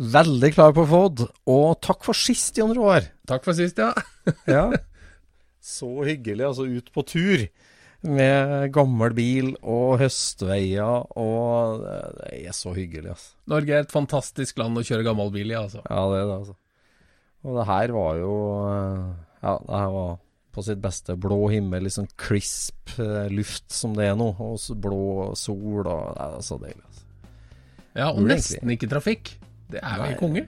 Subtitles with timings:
[0.00, 3.04] Veldig klar på FOD, og takk for sist, Jon Roar.
[3.28, 3.92] Takk for sist, ja.
[4.48, 4.70] Ja.
[5.60, 7.42] Så hyggelig, altså ut på tur
[8.08, 13.34] med gammel bil og høstveier, og det er så hyggelig, altså.
[13.52, 15.82] Norge er et fantastisk land å kjøre gammel bil i, altså.
[15.84, 16.56] Ja, det er det, altså.
[17.44, 18.32] Og det her var jo
[18.68, 19.04] eh,
[19.40, 20.10] Ja, det her var
[20.52, 21.14] på sitt beste.
[21.20, 26.16] Blå himmel, liksom crisp eh, luft som det er nå, og så blå sol, og
[26.16, 27.06] det er så deilig, altså.
[28.00, 29.34] Ja, og nesten ikke trafikk.
[29.70, 30.46] Det er jo konge.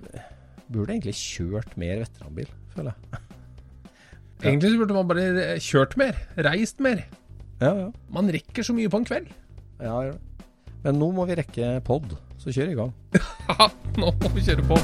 [0.72, 3.20] Burde egentlig kjørt mer veteranbil, føler jeg.
[4.42, 6.16] Egentlig så burde man bare kjørt mer,
[6.48, 7.04] reist mer.
[7.60, 7.88] Ja, ja.
[8.10, 9.28] Man rekker så mye på en kveld.
[9.78, 10.16] Ja, ja.
[10.82, 12.90] Men nå må vi rekke pod, så kjør i gang.
[14.02, 14.82] Nå må vi kjøre pod.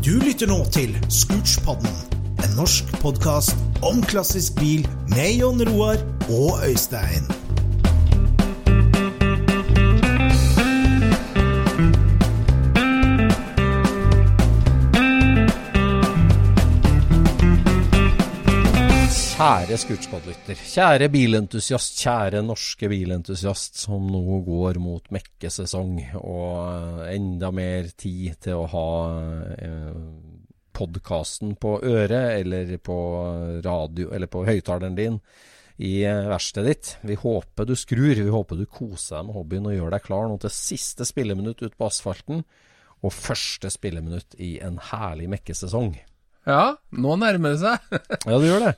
[0.00, 1.96] Du lytter nå til Scootspodden,
[2.46, 6.00] en norsk podkast om klassisk bil med Jon Roar
[6.30, 7.26] og Øystein.
[19.36, 27.50] Kjære Scootspod-lytter, kjære bilentusiast, kjære norske bilentusiast som nå går mot mekkesesong og eh, enda
[27.52, 28.86] mer tid til å ha
[29.60, 29.98] eh,
[30.72, 32.96] podkasten på øret eller på
[33.66, 35.20] radio eller på høyttaleren din
[35.84, 36.94] i eh, verkstedet ditt.
[37.04, 40.32] Vi håper du skrur, vi håper du koser deg med hobbyen og gjør deg klar
[40.32, 42.40] nå til siste spilleminutt ut på asfalten
[43.04, 45.92] og første spilleminutt i en herlig mekkesesong.
[46.48, 47.96] Ja, nå nærmer det seg.
[48.24, 48.74] Ja, det gjør det.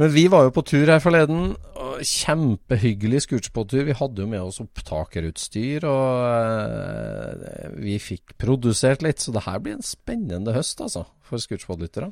[0.00, 1.52] Men vi var jo på tur her forleden.
[1.78, 3.84] og Kjempehyggelig scootspod-tur.
[3.86, 9.22] Vi hadde jo med oss opptakerutstyr, og eh, vi fikk produsert litt.
[9.22, 12.10] Så det her blir en spennende høst, altså, for scootspod-lyttere.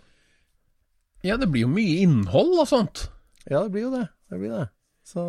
[1.27, 3.09] Ja, det blir jo mye innhold og sånt.
[3.49, 4.07] Ja, det blir jo det.
[4.31, 4.69] Det blir det.
[5.03, 5.23] Så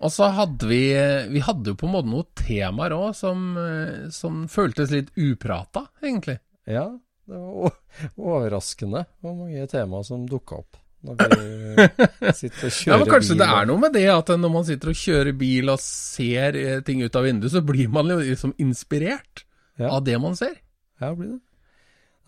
[0.00, 0.80] Og så hadde vi
[1.28, 5.90] Vi hadde jo på en måte noen temaer òg som, eh, som føltes litt uprata,
[6.00, 6.40] egentlig.
[6.64, 6.88] ja,
[7.28, 7.74] det var
[8.16, 13.34] overraskende hvor mange temaer som dukka opp når vi sitter og kjører Ja, men Kanskje
[13.34, 13.40] bil.
[13.42, 16.80] det er noe med det at når man sitter og kjører bil og ser eh,
[16.86, 19.44] ting ut av vinduet, så blir man liksom inspirert
[19.80, 19.88] Ja.
[19.96, 20.58] av det man ser.
[21.00, 21.40] Ja, blir det.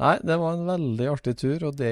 [0.00, 1.91] Nei, det var en veldig artig tur, og det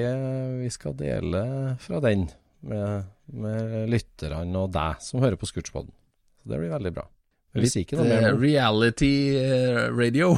[0.63, 1.43] vi skal dele
[1.79, 2.25] fra den
[2.65, 5.93] med, med lytterne og deg som hører på Scootspoden.
[6.41, 7.05] Så det blir veldig bra.
[7.53, 8.33] Litt, eh, nå.
[8.41, 10.33] reality eh, radio.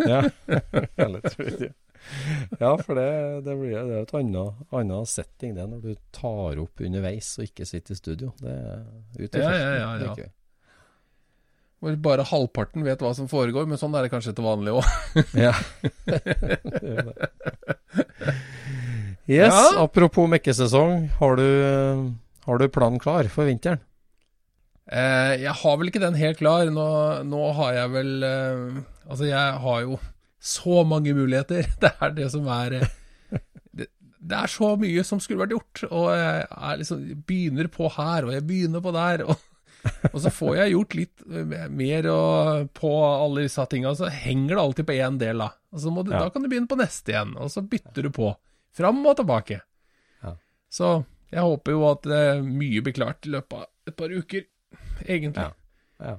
[0.00, 0.22] Ja,
[0.96, 1.70] Veldig trivelig.
[2.62, 3.08] ja, for det,
[3.46, 7.46] det blir det er et annet, annet setting det når du tar opp underveis og
[7.48, 8.32] ikke sitter i studio.
[8.42, 8.80] Det er
[9.18, 10.30] ute i Ja, ja, ja, ja.
[11.82, 14.86] Hvor bare halvparten vet hva som foregår, men sånn er det kanskje til vanlig òg.
[15.46, 15.50] Ja.
[19.26, 19.82] Yes, Ja.
[19.82, 21.08] apropos mekkesesong.
[21.18, 21.48] Har du,
[22.46, 23.80] har du planen klar for vinteren?
[24.92, 26.66] Eh, jeg har vel ikke den helt klar.
[26.70, 26.86] Nå,
[27.26, 29.98] nå har jeg vel eh, Altså, jeg har jo
[30.42, 31.68] så mange muligheter.
[31.82, 32.98] Det er det som er eh,
[33.72, 38.26] det, det er så mye som skulle vært gjort, og jeg liksom, begynner på her,
[38.26, 39.24] og jeg begynner på der.
[39.32, 39.48] Og,
[40.12, 44.52] og så får jeg gjort litt eh, mer og, på alle disse tinga, så henger
[44.54, 45.48] det alltid på én del, da.
[45.74, 46.20] Og så du, Ja.
[46.20, 48.28] Da kan du begynne på neste igjen, og så bytter du på.
[48.78, 49.58] Fram og tilbake.
[50.22, 50.36] Ja.
[50.70, 50.92] Så
[51.32, 54.46] jeg håper jo at det er mye blir klart i løpet av et par uker,
[55.02, 55.48] egentlig.
[55.48, 55.50] Ja.
[56.12, 56.14] Ja.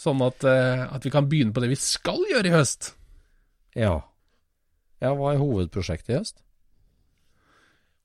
[0.00, 2.94] Sånn at, eh, at vi kan begynne på det vi skal gjøre i høst.
[3.78, 3.96] Ja.
[5.00, 6.40] Ja, hva er hovedprosjektet i høst?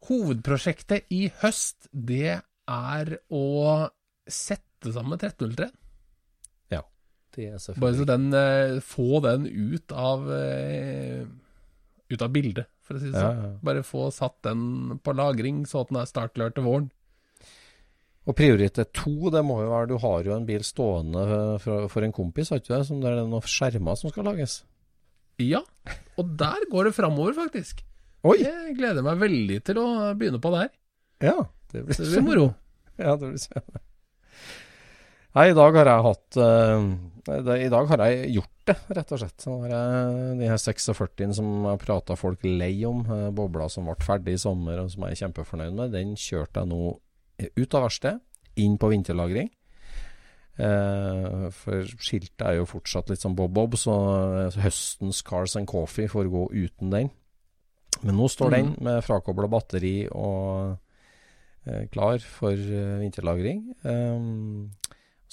[0.06, 2.38] Hovedprosjektet i høst, det
[2.69, 3.45] er å
[4.29, 5.69] sette sammen 1303.
[6.73, 6.83] Ja,
[7.35, 11.25] det er selvfølgelig Bare så den eh, Få den ut av eh,
[12.09, 13.41] Ut av bildet, for å si det sånn.
[13.41, 13.51] ja.
[13.65, 16.91] Bare få satt den på lagring, så at den er startklar til våren.
[18.25, 21.89] Og prioritet to, det må jo være Du har jo en bil stående eh, for,
[21.94, 22.85] for en kompis, har ikke du det?
[22.91, 24.59] Som det er noen skjermer som skal lages.
[25.42, 25.62] Ja,
[26.16, 27.82] og der går det framover, faktisk.
[28.26, 28.40] Oi!
[28.42, 29.88] Jeg gleder meg veldig til å
[30.18, 30.70] begynne på der.
[31.24, 31.36] Ja,
[31.72, 32.46] det blir, Det blir moro.
[32.96, 33.82] Ja, det blir spennende.
[35.36, 36.86] Nei, i dag har jeg hatt uh,
[37.28, 39.36] det, I dag har jeg gjort det, rett og slett.
[39.44, 43.90] Så har jeg de her 46 som jeg prata folk lei om, uh, bobla som
[43.90, 46.82] ble ferdig i sommer, og som jeg er kjempefornøyd med, den kjørte jeg nå
[47.42, 48.24] eh, ut av verkstedet,
[48.64, 49.52] inn på vinterlagring.
[50.56, 53.96] Eh, for skiltet er jo fortsatt litt sånn bob-bob, så
[54.46, 57.12] eh, høstens Cars and Coffee får gå uten den.
[58.04, 60.75] Men nå står den med frakobla batteri og
[61.68, 63.63] eh, klar for eh, vinterlagring.
[63.84, 64.72] Um,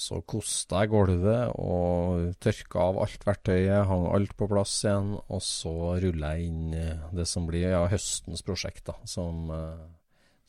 [0.03, 5.13] så kosta jeg gulvet og tørka av alt verktøyet, hang alt på plass igjen.
[5.29, 5.73] Og så
[6.03, 9.85] ruller jeg inn eh, det som blir ja, høstens prosjekt, da, som, eh,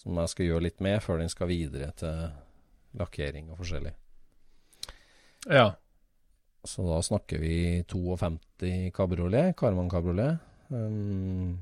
[0.00, 2.24] som jeg skal gjøre litt med før den skal videre til
[2.98, 3.94] lakkering og forskjellig.
[5.50, 5.74] Ja.
[6.64, 10.40] Så da snakker vi 52 kabriolet, Karman kabriolet.
[10.72, 11.58] Um,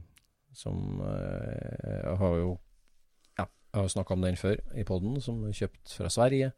[0.55, 2.53] som eh, Jeg har jo
[3.41, 6.53] Ja, jeg har snakka om den før i poden, som er kjøpt fra Sverige.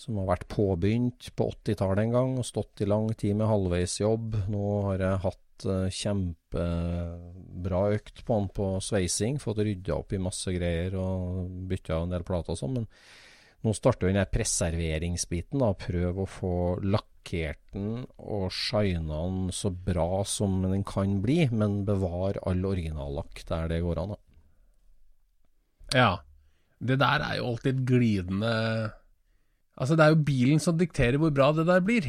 [0.00, 4.38] Som har vært påbegynt på 80-tallet en gang og stått i lang tid med halvveisjobb.
[4.48, 9.36] Nå har jeg hatt uh, kjempebra økt på den på sveising.
[9.42, 12.80] Fått rydda opp i masse greier og bytta en del plater og sånn.
[12.80, 12.88] Men
[13.64, 15.60] nå starter jo den der preserveringsbiten.
[15.60, 16.54] da, Prøv å få
[16.84, 23.44] lakkert den og shina den så bra som den kan bli, men bevar all originallakk
[23.50, 24.16] der det går an.
[24.16, 24.20] da.
[25.94, 26.10] ja.
[26.80, 28.50] Det der er jo alltid glidende
[29.80, 32.06] Altså, det er jo bilen som dikterer hvor bra det der blir.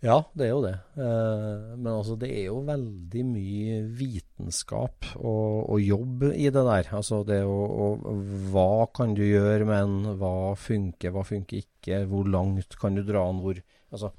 [0.00, 0.76] Ja, det er jo det.
[0.96, 6.88] Eh, men altså, det er jo veldig mye vitenskap og, og jobb i det der.
[6.96, 8.14] Altså det å, å
[8.48, 10.16] Hva kan du gjøre med en?
[10.22, 12.00] Hva funker, hva funker ikke?
[12.08, 13.44] Hvor langt kan du dra den?
[13.44, 13.60] Hvor
[13.90, 14.12] Altså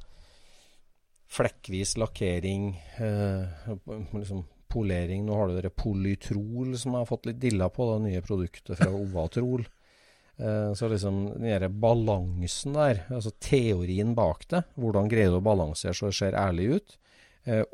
[1.31, 3.69] Flekkvis lakkering, eh,
[4.11, 4.41] liksom
[4.71, 5.23] polering.
[5.25, 8.75] Nå har du det polytrol som jeg har fått litt dilla på, det nye produktet
[8.79, 9.63] fra Ovatrol.
[10.41, 15.43] Eh, Så liksom den der balansen der, altså teorien bak det, hvordan greier du å
[15.45, 16.97] balansere så det ser ærlig ut,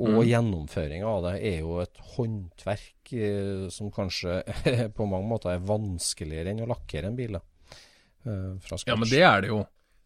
[0.00, 4.42] og gjennomføringa av det er jo et håndverk eh, som kanskje
[4.96, 7.36] på mange måter er vanskeligere enn å lakkere en bil.
[7.36, 9.62] Eh, Ja, men det er det jo.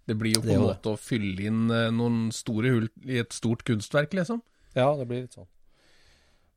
[0.07, 3.19] Det blir jo på en måte måte å fylle inn eh, noen store hull i
[3.23, 4.43] et stort kunstverk, liksom.
[4.75, 5.47] Ja, det blir litt sånn.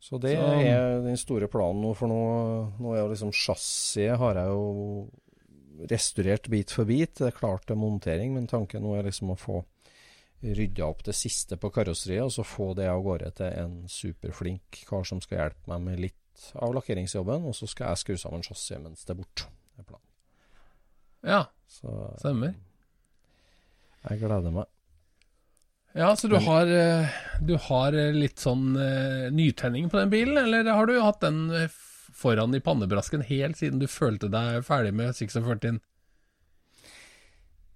[0.02, 4.18] Så det Så- er den store planen nå, for nå, nå er jo liksom chassiset
[4.18, 5.10] har jeg jo
[5.92, 7.16] restaurert bit for bit.
[7.20, 9.62] Det er klart det er montering, men tanken nå er liksom å få
[10.46, 14.84] rydda opp det siste på karosseriet, og så få det av gårde til en superflink
[14.90, 18.44] kar som skal hjelpe meg med litt av lakkeringsjobben, og så skal jeg skru sammen
[18.46, 19.48] chassiset mens det er borte.
[19.80, 20.08] Er planen.
[21.26, 21.42] Ja,
[21.72, 21.90] Så
[22.20, 22.54] stemmer.
[24.10, 24.66] jeg gleder meg.
[25.96, 27.08] Ja, så du har, eh,
[27.42, 31.48] du har eh, litt sånn eh, nytenning på den bilen, eller har du hatt den
[32.16, 35.82] foran i pannebrasken helt siden du følte deg ferdig med 46?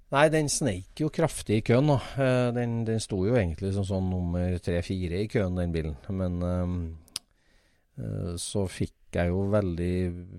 [0.10, 2.00] Nei, den sneik jo kraftig i køen, da.
[2.18, 6.00] Eh, Den, den sto jo egentlig som sånn nummer tre-fire i køen, den bilen.
[6.10, 9.94] Men eh, så fikk jeg jo veldig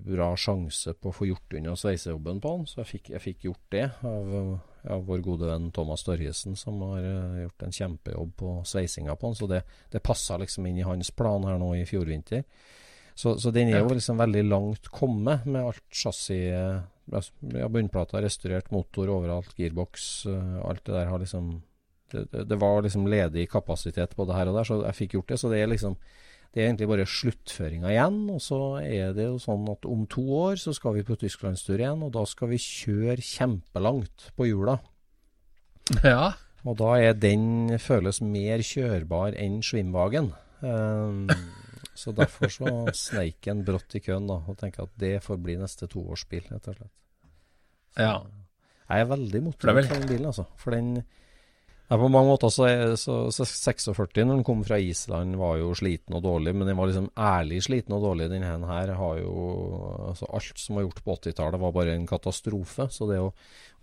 [0.07, 3.47] bra sjanse på å få gjort unna sveisejobben på han, så jeg fikk, jeg fikk
[3.49, 4.35] gjort det av,
[4.95, 7.07] av vår gode venn Thomas Størjesen, som har
[7.45, 9.39] gjort en kjempejobb på sveisinga på han.
[9.39, 12.43] Så det, det passa liksom inn i hans plan her nå i fjor vinter.
[13.15, 18.21] Så, så den er jo liksom veldig langt kommet med alt chassis altså, ja, Bunnplata
[18.23, 21.53] restaurert, motor overalt, gearbox, eh, alt det der har liksom
[22.11, 25.31] det, det, det var liksom ledig kapasitet både her og der, så jeg fikk gjort
[25.31, 25.39] det.
[25.39, 25.95] Så det er liksom
[26.51, 28.17] det er egentlig bare sluttføringa igjen.
[28.33, 31.77] Og så er det jo sånn at om to år så skal vi på tysklandstur
[31.79, 34.81] igjen, og da skal vi kjøre kjempelangt på hjula.
[36.03, 36.33] Ja.
[36.67, 40.33] Og da er den føles mer kjørbar enn Schwimwagen.
[40.59, 41.31] Um,
[41.95, 45.57] så derfor så sneik en brått i køen da, og tenker at det får bli
[45.59, 46.93] neste toårsbil, rett og slett.
[47.97, 48.21] ja.
[48.91, 50.43] Jeg er veldig er motivert for den bilen, altså.
[50.59, 54.77] For den ja, På mange måter så, er, så, så 46 når den kom fra
[54.79, 58.27] Island var jo sliten og dårlig, men den var liksom ærlig sliten og dårlig.
[58.31, 59.31] Denne her har jo
[60.09, 62.89] altså Alt som var gjort på 80-tallet var bare en katastrofe.
[62.91, 63.31] Så det å,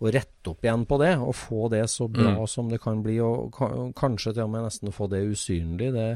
[0.01, 2.47] å rette opp igjen på det, og få det så bra Mm.
[2.49, 6.07] som det kan bli, og ka- kanskje til og med nesten få det usynlig, det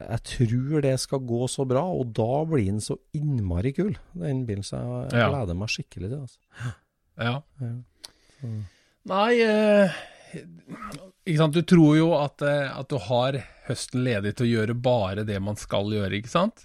[0.00, 4.44] Jeg tror det skal gå så bra, og da blir den så innmari kul, den
[4.48, 4.64] bilen.
[4.64, 5.28] Så jeg, jeg Ja.
[5.32, 6.20] gleder meg skikkelig til det.
[6.22, 6.72] Altså.
[7.18, 7.34] Ja.
[7.60, 7.72] Ja.
[9.12, 9.92] Nei eh,
[11.28, 11.54] Ikke sant.
[11.54, 13.36] Du tror jo at, eh, at du har
[13.68, 16.64] høsten ledig til å gjøre bare det man skal gjøre, ikke sant.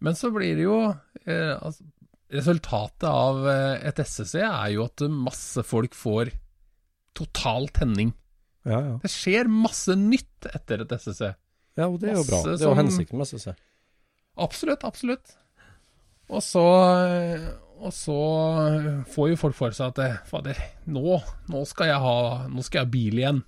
[0.00, 0.80] Men så blir det jo
[1.26, 1.84] eh, altså,
[2.28, 6.28] Resultatet av eh, et SSC er jo at masse folk får
[7.16, 8.10] total tenning.
[8.68, 8.96] Ja, ja.
[9.00, 11.30] Det skjer masse nytt etter et SSC.
[11.78, 12.42] Ja, og det er jo bra.
[12.44, 13.54] Det er jo hensikten med SSC.
[14.38, 15.36] Absolutt, absolutt.
[16.28, 16.64] Og så,
[17.78, 18.18] og så
[19.08, 20.58] får jo folk for seg at eh, fader,
[20.90, 22.18] nå, nå, skal jeg ha,
[22.50, 23.40] nå skal jeg ha bil igjen.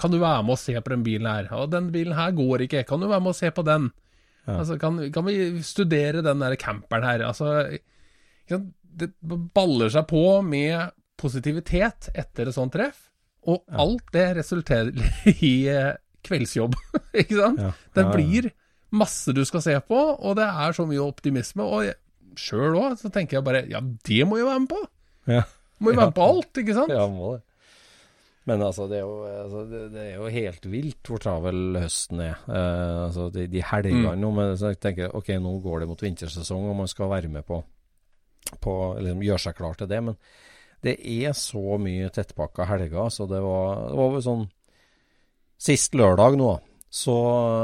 [0.00, 1.50] Kan du være med og se på den bilen her?
[1.58, 3.90] Og den bilen her går ikke, kan du være med og se på den?
[4.46, 4.56] Ja.
[4.58, 7.26] Altså, kan, kan vi studere den der camperen her?
[7.28, 7.68] Altså,
[8.48, 9.12] det
[9.54, 13.10] baller seg på med positivitet etter et sånt treff,
[13.46, 14.96] og alt det resulterer
[15.36, 15.94] i eh,
[16.26, 16.76] kveldsjobb,
[17.22, 17.62] ikke sant?
[17.62, 17.72] Ja.
[17.98, 18.50] Det blir
[18.92, 21.64] masse du skal se på, og det er så mye optimisme.
[21.64, 21.92] Og
[22.38, 24.82] sjøl òg, så tenker jeg bare ja, det må jo være med på!
[25.30, 25.46] Ja.
[25.82, 26.94] Må jo være med på alt, ikke sant?
[26.94, 27.42] Ja, må det.
[28.50, 32.40] Men altså, det er jo, altså, det, er jo helt vilt hvor travel høsten er.
[32.48, 36.64] Uh, altså, de, de helgene nå, så jeg tenker ok, nå går det mot vintersesong,
[36.72, 37.60] og man skal være med på,
[38.64, 40.00] på liksom, gjøre seg klar til det.
[40.08, 40.18] Men
[40.82, 44.44] det er så mye tettpakka helger, så det var, det var sånn
[45.62, 46.56] Sist lørdag nå,
[46.90, 47.14] så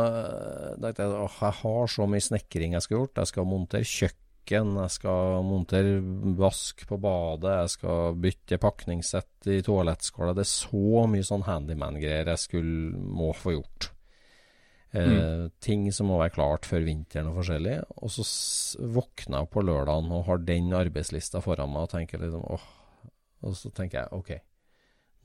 [0.07, 3.19] eh, tenkte jeg åh, jeg har så mye snekring jeg skal gjort.
[3.25, 5.97] Jeg skal montere kjøkken, jeg skal montere
[6.39, 10.37] vask på badet, jeg skal bytte pakningssett i toalettskåla.
[10.39, 13.91] Det er så mye sånn handyman-greier jeg skulle må få gjort.
[14.95, 17.81] Eh, Ting som må være klart før vinteren og forskjellig.
[17.99, 18.29] Og så
[18.95, 22.69] våkner jeg på lørdagen og har den arbeidslista foran meg og tenker liksom åh.
[23.43, 24.31] Og så tenker jeg ok,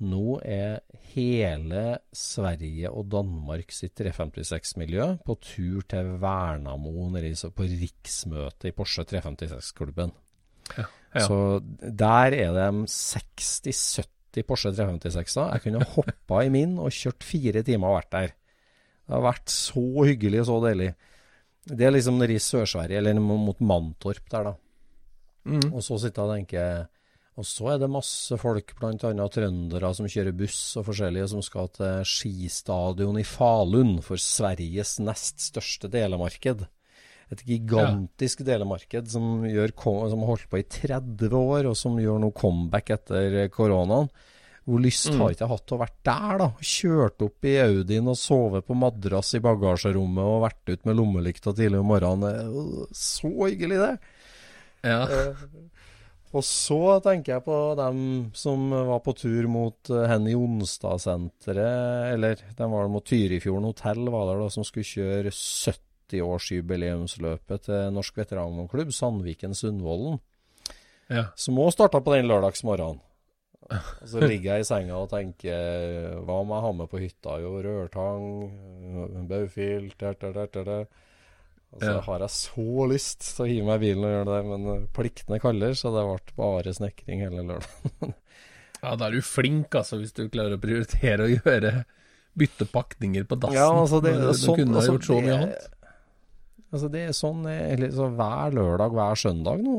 [0.03, 0.81] nå er
[1.13, 1.83] hele
[2.15, 6.91] Sverige og Danmark sitt 356-miljø på tur til Vernamo
[7.53, 10.12] på riksmøte i Porsche 356-klubben.
[10.77, 10.88] Ja.
[11.21, 11.38] Så
[11.79, 15.53] der er det 60-70 Porsche 356-er.
[15.53, 18.33] Jeg kunne hoppa i min og kjørt fire timer og vært der.
[19.03, 20.93] Det har vært så hyggelig og så deilig.
[21.63, 24.53] Det er liksom nede i Sør-Sverige, eller mot Mantorp der, da.
[25.43, 25.69] Mm.
[25.73, 26.89] Og så sitter jeg og tenker
[27.34, 28.94] Og så er det masse folk, bl.a.
[29.34, 35.42] trøndere, som kjører buss og forskjellige, som skal til skistadion i Falun for Sveriges nest
[35.48, 36.68] største delemarked.
[37.34, 42.22] Et gigantisk delemarked som, gjør, som har holdt på i 30 år, og som gjør
[42.22, 44.12] noe comeback etter koronaen.
[44.63, 46.46] Hvor lyst har ikke hatt til å vært der, da?
[46.63, 51.52] Kjørt opp i Audien og sove på madrass i bagasjerommet og vært ut med lommelykta
[51.58, 52.94] tidlig om morgenen.
[52.96, 53.98] Så hyggelig, det!
[54.84, 55.02] Ja.
[56.34, 57.98] Og så tenker jeg på dem
[58.38, 64.32] som var på tur mot uh, Henny Jonstad-senteret, eller de var mot Tyrifjorden hotell, var
[64.32, 70.18] det da, som skulle kjøre 70-årsjubileumsløpet til Norsk veteranklubb, Sandviken Sundvolden,
[71.13, 71.24] ja.
[71.38, 73.02] som òg starta på den lørdagsmorgenen.
[73.63, 77.38] Og så ligger jeg i senga og tenker Hva må jeg ha med på hytta?
[77.40, 78.24] Jo, rørtang,
[79.30, 80.84] baufilt der, der, der, der,
[81.82, 82.01] så Ja.
[82.06, 84.88] har jeg så lyst til å hive meg i bilen og gjøre det, men øh,
[84.94, 88.13] pliktene kaller, så det ble bare snekring hele lørdagen.
[88.84, 91.86] ja, da er du flink, altså, hvis du klarer å prioritere å gjøre
[92.36, 93.58] bytte pakninger på dassen.
[93.60, 95.70] Ja, altså, det, Du- sånn, kunne ha altså, gjort så mye annet.
[96.74, 99.74] Altså det er sånn eller, så hver lørdag, hver søndag nå,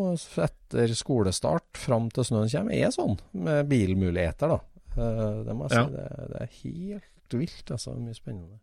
[0.44, 4.60] etter skolestart fram til snøen kommer, er sånn med bilmuligheter, da.
[4.94, 5.86] Eh, Det må jeg Ja.
[5.88, 5.90] si.
[5.96, 7.96] Det, det er helt vilt, altså.
[7.98, 8.60] Mye spennende.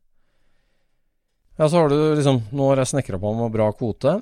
[1.61, 4.15] Ja, så har du liksom Nå har jeg snekra på med bra kvote.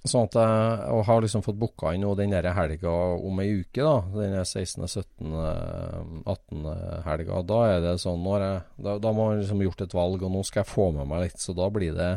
[0.00, 2.88] Sånn at jeg og har liksom fått booka inn nå den der helga
[3.20, 3.98] om ei uke, da.
[4.14, 5.34] Den er 16., 17.,
[6.24, 6.62] 18.
[7.04, 7.42] helga.
[7.44, 10.32] Da er det sånn når jeg, da, da må man liksom gjort et valg, og
[10.32, 11.36] nå skal jeg få med meg litt.
[11.44, 12.08] Så da blir det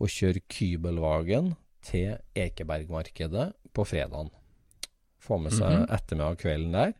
[0.00, 1.52] å kjøre Kybelvagen
[1.84, 2.16] til
[2.46, 4.32] Ekebergmarkedet på fredagen.
[5.20, 5.90] Få med seg Mhm.
[5.98, 6.94] ettermiddag kvelden der.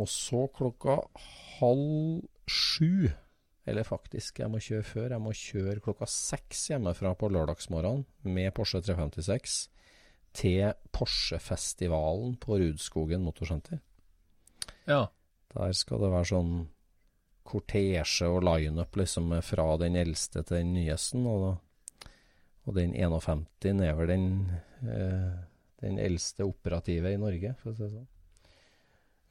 [0.00, 0.96] Og så klokka
[1.60, 3.12] halv sju,
[3.64, 8.52] eller faktisk, jeg må kjøre før, jeg må kjøre klokka seks hjemmefra på lørdagsmorgenen med
[8.56, 9.56] Porsche 356
[10.34, 13.80] til Porsche-festivalen på Rudskogen motorsenter.
[14.88, 15.06] Ja.
[15.54, 16.54] Der skal det være sånn
[17.44, 21.20] kortesje og lineup liksom fra den eldste til den nyeste.
[21.20, 22.08] Og,
[22.64, 24.26] og den 51 er vel den,
[24.88, 25.30] eh,
[25.84, 28.10] den eldste operative i Norge, for å si det sånn.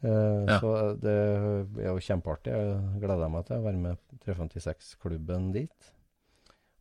[0.03, 0.59] Eh, Ja.
[0.59, 2.51] Så det er jo kjempeartig.
[2.51, 5.91] Jeg gleder meg til å være med 356-klubben dit.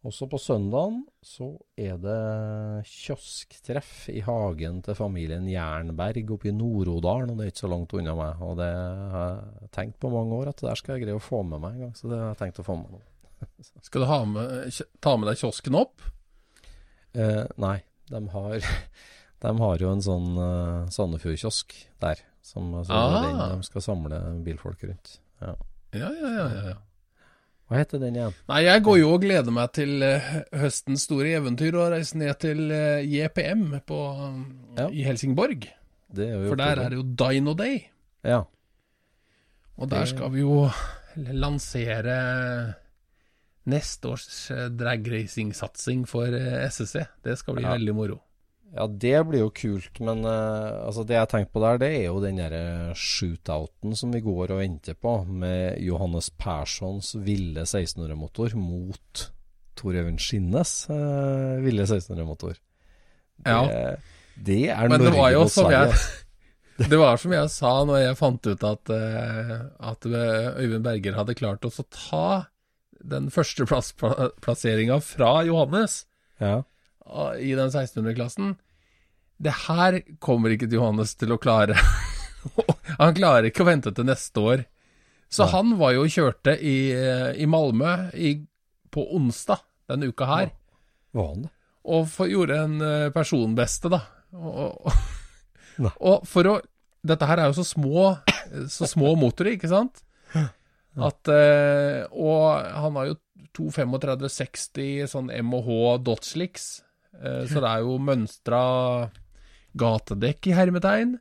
[0.02, 2.16] Også på søndagen så er det
[2.90, 7.94] kiosktreff i hagen til familien Jernberg oppe i Nord-Odalen, og det er ikke så langt
[7.94, 8.42] unna meg.
[8.42, 8.66] Og det
[9.14, 9.28] har
[9.60, 11.76] jeg tenkt på mange år at det der skal jeg greie å få med meg
[11.76, 13.06] en gang, så det har jeg tenkt å få med meg.
[13.86, 16.02] Skal du ha med, ta med deg kiosken opp?
[17.14, 17.76] Eh, nei,
[18.10, 18.68] de har,
[19.46, 22.22] de har jo en sånn uh, Sandefjord-kiosk der.
[22.42, 23.22] Som altså, Ah.
[23.50, 25.18] den de skal samle bilfolk rundt.
[25.40, 25.54] Ja.
[25.94, 26.48] Ja, ja, ja.
[26.54, 26.78] ja, ja.
[27.70, 28.34] Hva heter den igjen?
[28.50, 30.26] Nei, jeg går jo og gleder meg til eh,
[30.60, 34.42] høstens store eventyr og reise ned til eh, JPM på, um,
[34.76, 34.88] Ja.
[34.90, 35.68] i Helsingborg.
[36.12, 37.78] For der er det jo Dino Day.
[38.24, 38.42] Ja.
[39.78, 40.66] Og der skal vi jo
[41.16, 42.74] lansere
[43.64, 46.26] neste års dragracing-satsing for
[46.68, 47.06] SSC.
[47.24, 47.72] Det skal bli Ja.
[47.78, 48.20] veldig moro.
[48.72, 52.06] Ja, det blir jo kult, men uh, altså det jeg tenkte på der, det er
[52.06, 58.56] jo den derre shootouten som vi går og venter på, med Johannes Perssons ville 1600-motor
[58.56, 59.26] mot
[59.76, 62.56] Tor Øyvind Skinnes uh, ville 1600-motor.
[62.56, 63.60] Det, Ja.
[64.36, 65.86] det er Men det var jo mot Sverige.
[65.92, 66.18] jeg.
[66.88, 69.58] Det var som jeg sa når jeg fant ut at, uh,
[69.92, 72.26] at Øyvind Berger hadde klart å ta
[73.04, 73.92] den første plass,
[75.04, 76.06] fra Johannes
[76.40, 76.62] Ja.
[77.38, 78.54] I den 1600-klassen.
[79.42, 81.76] Det her kommer ikke Johannes til å klare.
[83.02, 84.64] han klarer ikke å vente til neste år.
[85.32, 85.52] Så Nei.
[85.54, 86.76] han var jo og kjørte i,
[87.40, 88.34] i Malmö i,
[88.92, 91.50] på onsdag denne uka her, det?
[91.82, 94.02] og for, gjorde en eh, personbeste, da.
[94.36, 96.60] Og, og, og for å
[97.02, 98.12] Dette her er jo så små,
[98.70, 100.04] så små motorer, ikke sant?
[101.02, 103.16] At eh, Og han har jo
[103.58, 105.68] 235-60 sånn MH
[106.06, 106.68] Dotslicks
[107.46, 108.62] så det er jo mønstra
[109.78, 111.14] gatedekk i hermetegn.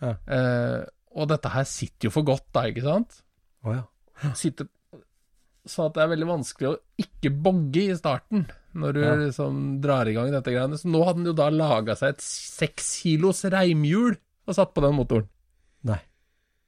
[0.00, 0.14] Ja.
[0.26, 0.82] Eh,
[1.16, 3.22] og dette her sitter jo for godt, da, ikke sant?
[3.66, 4.32] Oh, ja.
[4.38, 4.68] sitter
[5.68, 9.14] Så at det er veldig vanskelig å ikke bogge i starten, når du Ja.
[9.16, 10.78] liksom drar i gang dette greiene.
[10.80, 14.16] Så nå hadde den jo da laga seg et seks kilos reimhjul
[14.48, 15.28] og satt på den motoren.
[15.84, 16.00] Nei.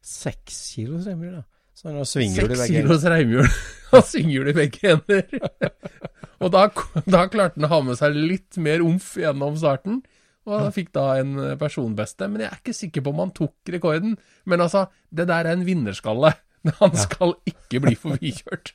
[0.03, 1.45] Seks kilos reimhjul, da.
[1.83, 3.49] Så han har svinghjul i Seks kilos reimhjul
[3.93, 5.25] og svinghjul i begge hender.
[6.43, 6.69] og da,
[7.11, 9.99] da klarte han å ha med seg litt mer omf gjennom starten.
[10.47, 13.75] Og han fikk da en personbeste, men jeg er ikke sikker på om han tok
[13.75, 14.17] rekorden.
[14.47, 16.33] Men altså, det der er en vinnerskalle.
[16.79, 18.71] Han skal ikke bli forbikjørt.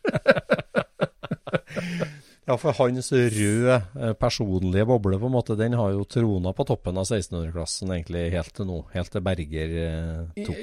[2.48, 6.66] Ja, for hans røde eh, personlige boble, på en måte, den har jo trona på
[6.68, 8.82] toppen av 1600-klassen egentlig helt til nå.
[8.94, 10.62] Helt til Berger eh, tok.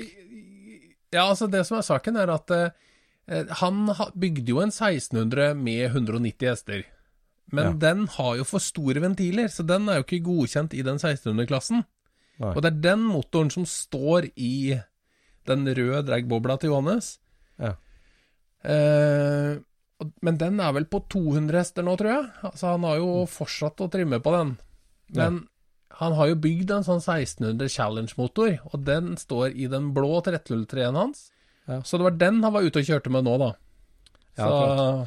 [1.14, 3.84] Ja, altså det som er saken er at eh, han
[4.18, 6.82] bygde jo en 1600 med 190 hester.
[7.54, 7.72] Men Ja.
[7.92, 11.84] den har jo for store ventiler, så den er jo ikke godkjent i den 1600-klassen.
[12.40, 14.74] Og det er den motoren som står i
[15.46, 17.12] den røde dragbobla til Johannes.
[17.62, 17.74] Ja.
[18.64, 19.54] Eh,
[20.24, 22.30] men den er vel på 200 hester nå, tror jeg.
[22.50, 24.54] Altså Han har jo fortsatt å trimme på den.
[25.14, 25.44] Men
[26.00, 30.98] han har jo bygd en sånn 1600 Challenge-motor, og den står i den blå 303-en
[30.98, 31.28] hans.
[31.68, 31.80] Ja.
[31.86, 33.52] Så det var den han var ute og kjørte med nå, da.
[34.38, 35.06] Ja, Så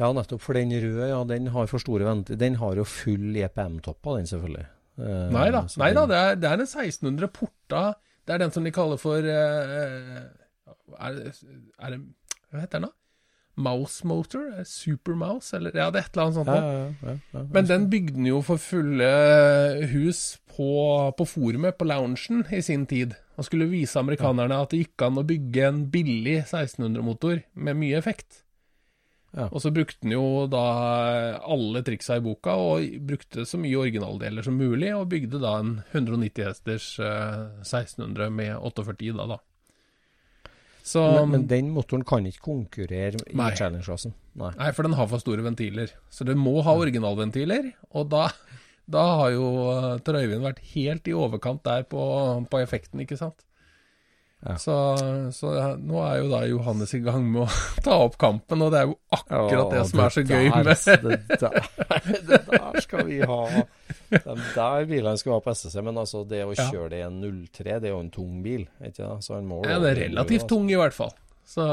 [0.00, 0.40] Ja, nettopp.
[0.40, 2.38] For den røde, ja, den har for store venter.
[2.40, 4.66] Den har jo full EPM-topp av den, selvfølgelig.
[5.00, 7.82] Eh, Nei da, nei da det, er, det er en 1600 porta
[8.26, 10.16] Det er den som de kaller for eh,
[10.98, 11.20] er,
[11.80, 12.00] er det
[12.50, 12.90] Hva heter den, da?
[13.62, 14.48] Mouse motor?
[14.58, 15.52] Eh, Super mouse?
[15.56, 16.50] Eller ja, det er et eller annet sånt.
[16.50, 16.74] Ja,
[17.10, 19.10] ja, ja, Men den bygde den jo for fulle
[19.92, 20.70] hus på,
[21.16, 23.16] på forumet, på loungen, i sin tid.
[23.38, 28.00] Og skulle vise amerikanerne at det gikk an å bygge en billig 1600-motor med mye
[28.00, 28.42] effekt.
[29.30, 29.46] Ja.
[29.46, 30.62] Og så brukte den jo da
[31.46, 35.76] alle triksa i boka, og brukte så mye originaldeler som mulig, og bygde da en
[35.92, 39.38] 190 hesters eh, 1600 med 48 i da, da.
[40.86, 43.36] Så men, men den motoren kan ikke konkurrere i.
[43.36, 44.14] Challenge-klassen.
[44.40, 44.52] Nei.
[44.56, 45.92] Nei, for den har for store ventiler.
[46.12, 48.28] Så du må ha originalventiler, og da,
[48.90, 52.02] da har jo Trøyvind Tor Øyvind vært helt i overkant der på,
[52.50, 53.44] på effekten, ikke sant?
[54.40, 54.54] Ja.
[54.56, 54.74] Så,
[55.36, 57.48] så nå er jo da Johannes i gang med å
[57.84, 61.04] ta opp kampen, og det er jo akkurat det som er så gøy der, med
[61.04, 61.68] det, der,
[62.30, 63.42] det der skal vi ha.
[64.10, 66.66] De der bilene skal være på SSC, men altså det å Ja.
[66.70, 69.18] kjøre det i en 03, det er jo en tung bil, ikke det?
[69.26, 70.48] Så en mål, Ja, det er relativt altså.
[70.54, 71.12] tung i hvert fall.
[71.50, 71.66] Så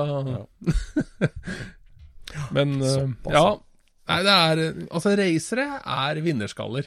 [2.55, 3.41] Men uh, Såpass, ja.
[3.41, 3.57] ja.
[4.07, 6.85] Nei, det er Altså, racere er vinnerskaller.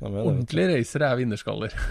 [0.00, 1.72] Ja, men Ordentlige racere er vinnerskaller.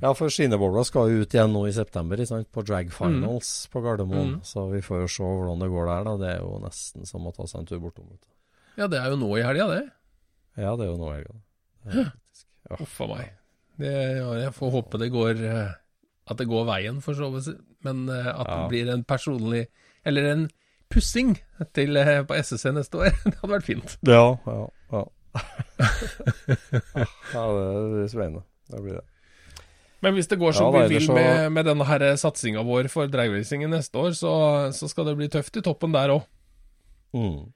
[0.00, 2.46] Ja, for skinnebobla skal jo ut igjen nå i september, ikke sant?
[2.54, 4.38] på drag finals på Gardermoen.
[4.38, 4.44] Mm.
[4.48, 6.06] Så vi får jo se hvordan det går der.
[6.06, 6.14] da.
[6.22, 8.06] Det er jo nesten som å ta seg en tur bortom.
[8.08, 8.24] vet.
[8.80, 9.82] Ja, det er jo nå i helga, det.
[10.60, 11.34] Ja, det er jo nå i helga.
[12.70, 12.78] Ja.
[12.80, 13.30] Uff a meg.
[13.80, 13.90] Det,
[14.44, 15.70] jeg får håpe det går eh,
[16.30, 17.48] At det går veien, for så vidt.
[17.86, 19.62] Men eh, at det blir en personlig
[20.04, 20.42] Eller en
[20.92, 21.32] pussing
[21.76, 23.14] til, eh, på SSC neste år.
[23.30, 23.96] Det hadde vært fint.
[24.08, 24.66] Ja, ja,
[24.96, 25.02] ja.
[27.34, 28.42] ja, det blir spennende.
[28.70, 29.04] Det blir det.
[30.00, 32.88] Men hvis det går som Ja, vi vil så- med, med denne her satsinga vår
[32.88, 34.32] for dragracingen neste år, så,
[34.72, 36.24] så skal det bli tøft i toppen der òg.
[37.12, 37.52] Mm.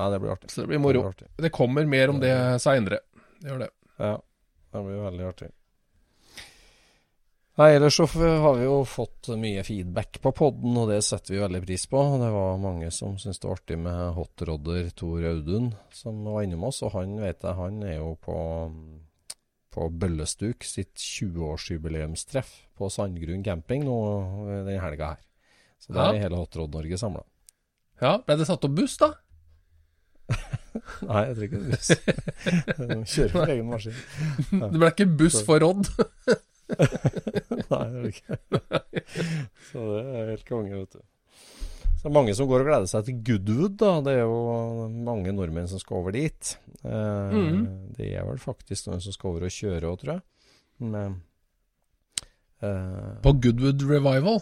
[0.00, 0.50] Nei, det blir artig.
[0.54, 1.04] Så det blir moro.
[1.12, 1.28] artig.
[1.36, 2.34] Det kommer mer om det
[2.64, 3.02] seinere.
[3.40, 3.70] Det gjør det.
[4.00, 4.14] Ja,
[4.72, 5.50] det blir veldig artig.
[7.60, 8.06] Nei, ellers så
[8.40, 12.00] har vi jo fått mye feedback på podden, og det setter vi veldig pris på.
[12.22, 16.64] Det var mange som syntes det var artig med hotrodder Tor Audun, som var innom
[16.70, 16.78] oss.
[16.86, 18.36] Og han vet jeg, han er jo på,
[19.76, 23.98] på Bøllestuk sitt 20-årsjubileumstreff på Sandgrunn camping nå
[24.64, 25.20] den helga her.
[25.80, 26.14] Så der Ja.
[26.14, 27.26] er hele Hotrod-Norge samla.
[28.00, 29.10] Ja, Ble det satt opp buss, da?
[31.08, 31.92] Nei, jeg trenger ikke buss.
[33.14, 34.02] Kjører på egen maskin.
[34.50, 35.88] Det ble ikke buss for Rodd?
[37.70, 38.38] Nei, det ble ikke.
[39.70, 41.02] Så det er helt konge, vet du.
[42.00, 43.90] Så det er mange som går og gleder seg til Goodwood, da.
[44.06, 46.54] Det er jo mange nordmenn som skal over dit.
[46.80, 47.58] Eh, mm.
[47.98, 50.22] Det er vel faktisk noen som skal over og kjøre òg, tror jeg.
[50.80, 51.18] Men
[52.64, 54.40] eh, På Goodwood Revival?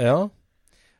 [0.00, 0.16] Ja.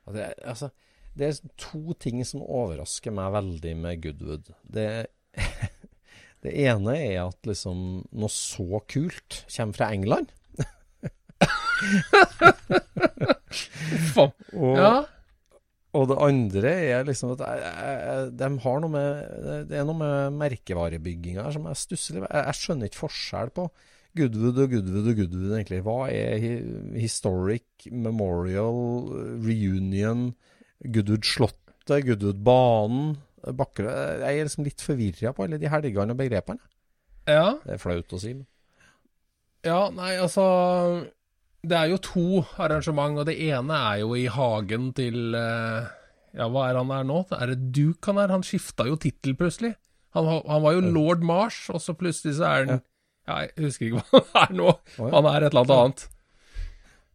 [0.07, 0.71] Ja, Det altså,
[1.19, 4.51] det er to ting som overrasker meg veldig med Goodwood.
[4.63, 4.87] Det,
[6.45, 10.31] det ene er at liksom noe så kult kommer fra England.
[14.21, 14.91] Og, Ja.
[15.97, 19.99] og det andre er liksom at jeg, jeg, de har noe med Det er noe
[19.99, 23.65] med merkevarebygginga her som jeg stusser litt jeg, jeg skjønner ikke forskjell på
[24.19, 25.81] Goodwood og Goodwood og Goodwood, egentlig.
[25.87, 26.47] Hva er
[26.99, 28.81] historic, memorial,
[29.47, 30.33] reunion,
[30.85, 33.17] Goodwood-slottet, Goodwood-banen,
[33.57, 36.61] Bakkerud Jeg er liksom litt forvirra på alle de helgene og begrepene.
[37.29, 37.55] ja.
[37.65, 38.35] Det er flaut å si.
[38.35, 38.47] men-
[39.65, 41.07] Ja, nei, altså
[41.63, 45.89] Det er jo to arrangement, og det ene er jo i hagen til eh,
[46.35, 47.27] Ja, hva er han der nå?
[47.33, 48.29] Er det Duke han er?
[48.33, 49.75] Han skifta jo tittel plutselig.
[50.15, 52.81] Han, han var jo lord Mars, og så plutselig så er han
[53.29, 53.37] ja.
[53.47, 54.71] Jeg husker ikke hva han er nå.
[54.99, 56.09] Han er et eller annet annet.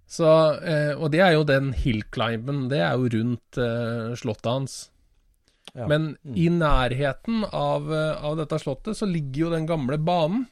[0.08, 0.28] Så,
[0.62, 2.68] eh, og det er jo den hillclimben.
[2.70, 4.76] Det er jo rundt eh, slottet hans.
[5.74, 5.88] Ja.
[5.92, 10.46] Men i nærheten av, eh, av dette slottet så ligger jo den gamle banen,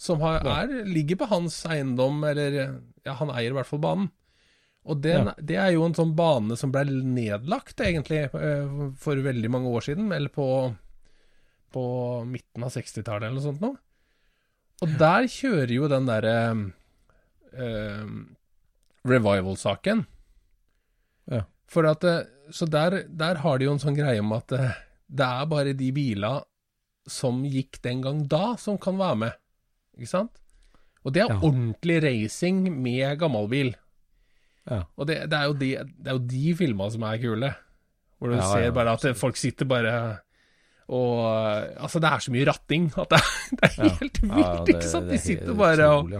[0.00, 2.54] som har, er, ligger på hans eiendom, eller
[3.04, 4.10] ja, han eier i hvert fall banen.
[4.88, 5.34] Og den, Ja.
[5.36, 10.06] det er jo en sånn bane som ble nedlagt, egentlig, for veldig mange år siden,
[10.16, 10.46] eller på,
[11.74, 11.82] på
[12.24, 13.74] midten av 60-tallet eller noe sånt nå.
[14.80, 16.36] Og der kjører jo den derre
[17.52, 18.06] eh,
[19.08, 20.04] revival-saken.
[21.30, 21.44] Ja.
[21.70, 24.72] For at eh, Så der, der har de jo en sånn greie om at eh,
[25.10, 26.40] det er bare de bila
[27.10, 29.36] som gikk den gang da, som kan være med.
[29.98, 30.40] Ikke sant?
[31.04, 31.38] Og det er Ja.
[31.40, 33.72] ordentlig racing med gammelbil.
[34.70, 34.82] Ja.
[34.96, 37.52] Og det, det, er jo de, det er jo de filma som er kule.
[38.20, 39.94] Hvor du Ja, ser bare at folk sitter bare
[40.90, 41.22] og
[41.80, 45.08] Altså, det er så mye ratting at det, er- det er helt vilt, ikke sant?
[45.10, 46.10] De sitter bare og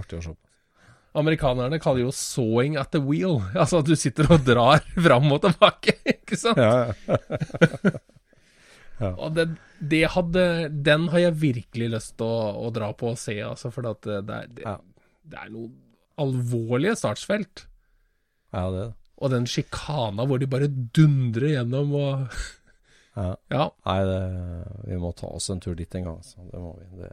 [1.14, 3.42] Amerikanerne kaller jo 'sawing at the wheel'.
[3.58, 6.58] Altså at du sitter og drar fram og tilbake, ikke sant?
[6.58, 6.90] Ja,
[9.00, 9.10] ja.
[9.16, 9.46] Og det,
[9.80, 10.44] det hadde
[10.84, 13.94] Den har jeg virkelig lyst til å, å dra på og se, altså, for det,
[14.04, 14.76] det, er- det, Ja.
[15.32, 15.70] det er noe
[16.20, 17.66] alvorlige startsfelt.
[18.52, 18.94] ja, det er det.
[19.20, 22.40] Og den sjikana hvor de bare dundrer gjennom og
[23.16, 23.34] Ja.
[23.50, 23.64] Ja.
[23.84, 24.20] Nei, det,
[24.86, 26.20] vi må ta oss en tur dit en gang.
[26.24, 26.86] Så det må vi.
[27.02, 27.10] Det,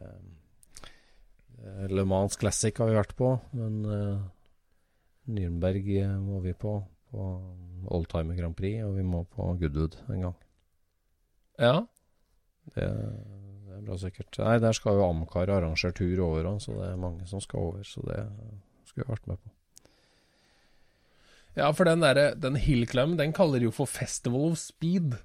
[1.90, 4.20] Le Mans Classic har vi vært på, men uh,
[5.28, 6.78] Nürnberg eh, må vi på.
[7.08, 7.24] På
[7.94, 10.34] Oldtimer Grand Prix, og vi må på Goodwood en gang.
[11.58, 11.76] ja.
[12.74, 14.36] Det, det er bra sikkert.
[14.44, 17.62] Nei, der skal jo Amcar arrangere tur over òg, så det er mange som skal
[17.70, 17.86] over.
[17.88, 18.18] Så det
[18.90, 19.54] skulle vi vært med på.
[21.56, 25.16] Ja, for den derre Den hillclimb, den kaller de jo for Festival of Speed.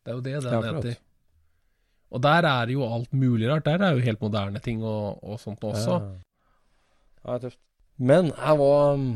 [0.00, 0.96] Det er jo det den Ja, heter.
[2.14, 3.66] Og der er jo alt mulig rart.
[3.66, 5.98] Der er jo helt moderne ting og, og sånt også.
[6.00, 7.60] Ja, ja tøft.
[7.96, 9.06] Men jeg var um,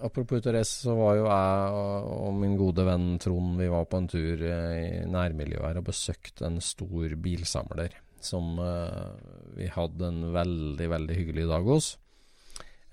[0.00, 3.66] Apropos ut å reise, så var jo jeg og, og min gode venn Trond Vi
[3.68, 9.10] var på en tur eh, i nærmiljøet her og besøkte en stor bilsamler som eh,
[9.58, 11.90] vi hadde en veldig, veldig hyggelig dag hos.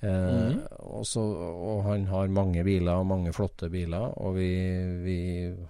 [0.01, 0.59] Eh, Mhm.
[0.79, 4.13] og, så, og han har mange biler, og mange flotte biler.
[4.21, 4.49] Og vi,
[5.03, 5.17] vi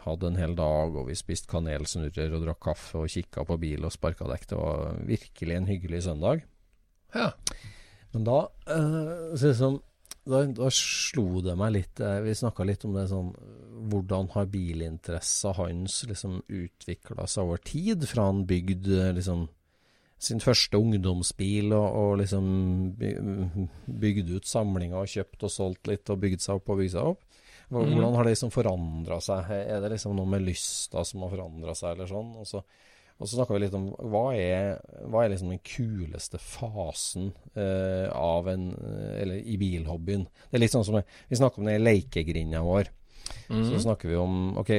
[0.04, 3.86] hadde en hel dag, og vi spiste kanelsnurrer og drakk kaffe og kikka på bil
[3.88, 4.48] og sparka dekk.
[4.50, 6.44] Det var virkelig en hyggelig søndag.
[7.16, 7.32] Ja.
[8.14, 9.82] Men da, eh, så liksom,
[10.28, 13.30] da, da slo det meg litt eh, Vi snakka litt om det sånn
[13.88, 18.04] Hvordan har bilinteressa hans liksom utvikla seg over tid?
[18.12, 19.46] Fra han bygde eh, liksom
[20.18, 22.48] sin første ungdomsbil og, og liksom
[22.98, 23.68] by-
[24.02, 27.12] bygde ut samlinga og kjøpt og solgt litt og bygd seg opp og bygd seg
[27.14, 27.24] opp.
[27.70, 29.50] Hvordan har det liksom forandra seg?
[29.52, 32.36] Er det liksom noe med lysta som har forandra seg, eller sånn?
[32.40, 32.64] Og så
[33.18, 34.76] Og så snakker vi litt om hva er,
[35.10, 38.68] hva er liksom den kuleste fasen eh, av en,
[39.18, 40.28] eller i bilhobbyen.
[40.52, 42.92] Det er litt sånn som vi snakker om den lekegrinda vår.
[43.50, 43.64] Mm.
[43.70, 44.72] Så snakker vi om ok,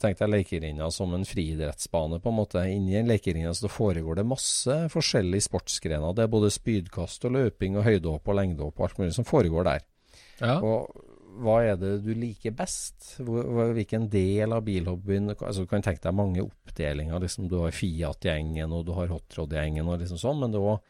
[0.00, 2.20] tenk deg lekerinna som en friidrettsbane.
[2.20, 2.64] på en måte.
[2.70, 6.14] Inni en lekegrinda så foregår det masse forskjellige sportsgrener.
[6.14, 9.68] Det er både spydkast og løping og høydehopp og lengdehopp og alt mulig som foregår
[9.68, 9.84] der.
[10.40, 10.58] Ja.
[10.60, 10.88] Og
[11.44, 13.16] hva er det du liker best?
[13.18, 17.20] Hvilken del av bilhobbyen altså Du kan tenke deg mange oppdelinger.
[17.20, 20.40] liksom Du har Fiat-gjengen, og du har Hotrod-gjengen, og liksom sånn.
[20.40, 20.80] Men det også,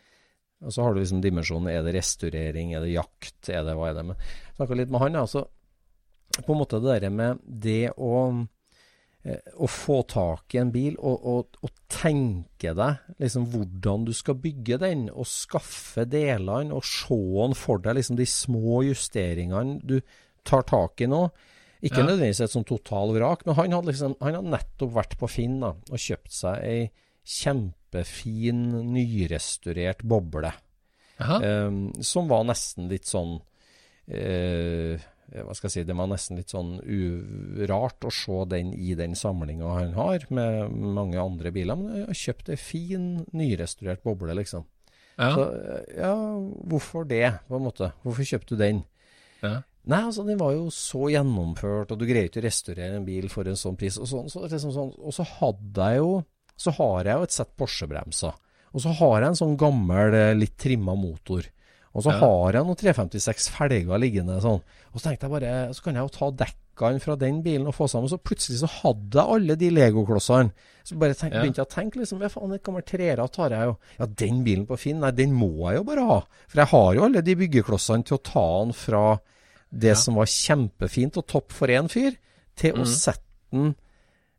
[0.65, 1.71] og så har du liksom dimensjonen.
[1.73, 2.75] Er det restaurering?
[2.75, 3.49] Er det jakt?
[3.49, 4.05] Er det, hva er det?
[4.11, 4.17] Men
[4.57, 5.17] snakka litt med han.
[5.25, 5.47] altså
[6.43, 8.13] På en måte det der med det å
[9.23, 14.13] eh, å få tak i en bil og, og, og, tenke deg liksom hvordan du
[14.17, 19.79] skal bygge den, og skaffe delene og se den for deg, liksom de små justeringene
[19.87, 20.01] du
[20.45, 21.29] tar tak i nå.
[21.85, 22.09] Ikke ja.
[22.09, 25.59] nødvendigvis et sånn total vrak, men han hadde, liksom, han hadde nettopp vært på Finn
[25.63, 26.85] da, og kjøpt seg ei
[27.25, 30.53] kjempefin, nyrestaurert boble.
[31.15, 36.53] Um, som var nesten litt sånn uh, Hva skal jeg si Det var nesten litt
[36.53, 41.79] sånn urart å se den i den samlinga han har, med mange andre biler.
[41.81, 44.67] Men jeg kjøpte ei fin, nyrestaurert boble, liksom.
[45.17, 45.31] Ja.
[45.31, 45.47] Så
[45.95, 46.13] ja,
[46.71, 47.93] hvorfor det, på en måte?
[48.03, 48.85] Hvorfor kjøpte du den?
[49.45, 49.61] Ja.
[49.85, 53.29] Nei, altså den var jo så gjennomført, og du greier ikke å restaurere en bil
[53.33, 53.99] for en sånn pris.
[54.01, 56.15] Og, sånn, så, liksom sånn, og så hadde jeg jo
[56.55, 58.35] Så har jeg jo et sett Porsche-bremser.
[58.75, 61.49] Og så har jeg en sånn gammel, eh, litt trimma motor.
[61.95, 62.19] Og så ja.
[62.25, 64.61] har jeg noen 356 felger liggende sånn.
[64.91, 67.77] Og så tenkte jeg bare Så kan jeg jo ta dekkene fra den bilen og
[67.77, 68.11] få sammen.
[68.11, 70.51] Så plutselig så hadde jeg alle de legoklossene.
[70.85, 71.45] Så bare tenk, ja.
[71.45, 73.77] begynte jeg å tenke liksom Ja, faen, det kommer treere tar jeg jo.
[74.01, 76.19] Ja, den bilen på Finn, nei, den må jeg jo bare ha.
[76.51, 79.05] For jeg har jo alle de byggeklossene til å ta den fra
[79.75, 79.99] det ja.
[79.99, 82.19] som var kjempefint og topp for én fyr,
[82.59, 82.83] til mm.
[82.83, 83.23] å sette
[83.55, 83.73] den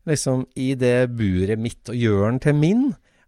[0.08, 2.84] liksom i det buret mitt og gjøre den til min.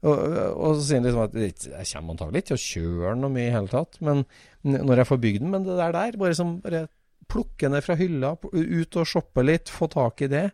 [0.06, 3.34] Og, og, så sier han liksom at jeg kommer antagelig ikke til å kjøre noe
[3.34, 4.22] mye i hele tatt, men
[4.68, 5.54] når jeg får bygd den.
[5.56, 6.84] Men det der der, bare, som, bare
[7.32, 10.46] plukke ned fra hylla, ut og shoppe litt, få tak i det.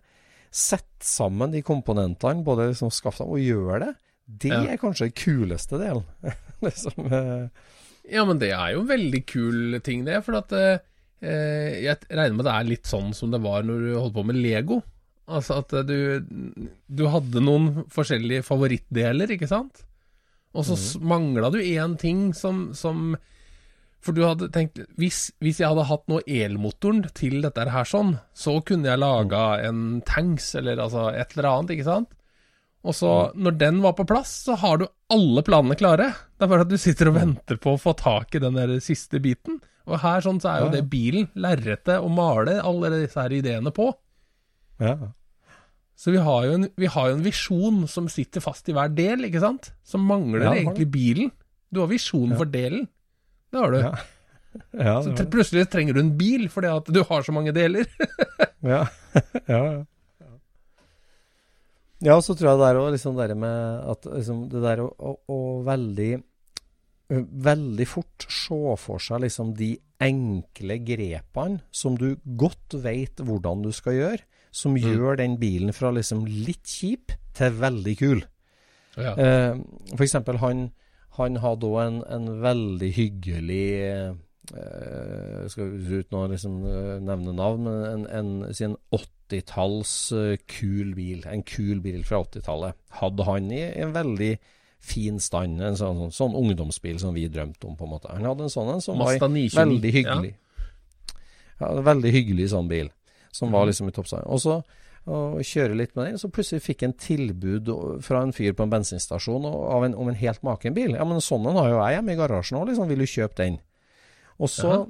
[0.54, 3.94] Sette sammen de komponentene, både liksom skaffe dem og gjøre det.
[4.46, 4.64] Det ja.
[4.72, 6.08] er kanskje den kuleste delen.
[6.66, 7.70] liksom, eh.
[8.14, 10.22] Ja, men det er jo en veldig kul ting, det.
[10.24, 10.82] For at eh,
[11.24, 14.26] Eh, jeg regner med det er litt sånn som det var når du holdt på
[14.28, 14.82] med Lego.
[15.24, 16.24] Altså at du,
[16.92, 19.86] du hadde noen forskjellige favorittdeler, ikke sant?
[20.54, 21.06] Og så mm.
[21.10, 23.16] mangla du én ting som, som,
[24.04, 28.18] For du hadde tenkt hvis, hvis, jeg hadde hatt noe elmotoren til dette her sånn,
[28.38, 29.64] så kunne jeg laga mm.
[29.70, 32.14] en tanks, eller altså et eller annet, ikke sant?
[32.84, 33.44] Og så, mm.
[33.48, 36.12] når den var på plass, så har du alle planene klare.
[36.36, 38.76] Det er bare at du sitter og venter på å få tak i den der
[38.84, 39.62] siste biten.
[39.88, 43.72] Og her sånn så er jo det bilen, lerretet, å male alle disse her ideene
[43.76, 43.90] på.
[44.84, 45.14] Ja.
[45.96, 48.92] Så vi har, jo en, vi har jo en visjon som sitter fast i hver
[48.92, 49.72] del, ikke sant?
[49.88, 51.32] Som mangler ja, egentlig bilen.
[51.72, 52.88] Du har visjonen for delen.
[53.54, 53.80] Det har du.
[54.78, 55.00] Ja.
[55.02, 57.88] så plutselig trenger du en bil fordi at du har så mange deler.
[58.74, 58.84] ja.
[59.48, 59.64] ja.
[62.04, 64.90] Ja, så tror jeg det er òg liksom det med at liksom, det der å,
[64.92, 66.12] å, å veldig
[67.14, 73.72] veldig fort se for seg liksom de enkle grepene som du godt vet hvordan du
[73.76, 74.84] skal gjøre, som mm.
[74.86, 78.24] gjør den bilen fra liksom litt kjip til veldig kul.
[78.98, 79.16] Ja.
[79.18, 79.58] Eh,
[79.96, 80.68] for eksempel, han,
[81.18, 84.12] han hadde òg en, en, veldig hyggelig eh,
[85.50, 91.24] Skal uten å liksom eh, nevne navn, men en, en, en 80-talls uh, kul bil.
[91.30, 92.78] En kul bil fra 80-tallet.
[93.00, 94.36] Hadde han i en veldig
[94.84, 95.62] fin stand.
[95.64, 98.12] En sånn, sånn, sånn, ungdomsbil som vi drømte om, på en måte.
[98.14, 100.34] Han hadde en sånn en som var veldig hyggelig.
[100.36, 101.16] Ja.
[101.64, 101.72] ja.
[101.88, 102.92] veldig hyggelig sånn bil,
[103.34, 103.74] som var mhm.
[103.74, 104.24] liksom i toppsida.
[104.30, 104.62] Og så
[105.04, 107.72] og kjøre litt med den, så plutselig fikk jeg en tilbud
[108.06, 110.94] fra en fyr på en bensinstasjon en, om en helt maken bil.
[110.96, 112.88] Ja, men sånn en har jo jeg hjemme i garasjen òg, liksom.
[112.88, 113.58] Vil du kjøpe den?
[114.40, 114.86] Og så Aha.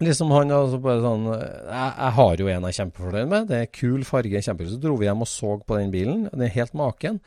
[0.00, 3.48] Liksom han altså bare sånn jeg, jeg, har jo en jeg er kjempefornøyd med.
[3.50, 4.42] Det er kul farge.
[4.46, 4.72] kjempekul.
[4.72, 6.26] Så dro vi hjem og så på den bilen.
[6.32, 7.20] Den er helt maken.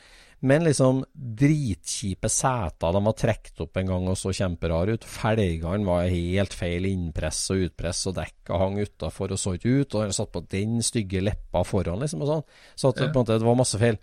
[0.44, 2.92] Men liksom dritkjipe seter.
[2.92, 5.06] De var trukket opp en gang og så kjemperare ut.
[5.08, 9.96] Felgene var helt feil innpress og utpress, og dekka hang utafor og så ikke ut.
[9.96, 12.44] Og jeg satt på den stygge leppa foran, liksom, og sånn.
[12.76, 13.08] Så at, ja.
[13.08, 14.02] på en måte, det var masse feil.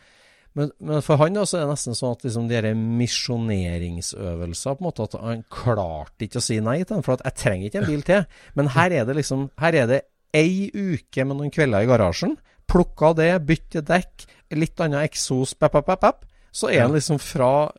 [0.59, 4.83] Men, men for han da, så er det nesten sånn at liksom, de misjoneringsøvelser på
[4.83, 7.05] en måte, At han klarte ikke å si nei til den.
[7.07, 8.23] For at jeg trenger ikke en bil til.
[8.59, 10.01] Men her er det liksom Her er det
[10.35, 12.35] ei uke med noen kvelder i garasjen.
[12.71, 16.19] Plukka det, bytte dekk, litt annen eksos, pep, pep, pep, pep
[16.51, 17.71] så er han liksom fra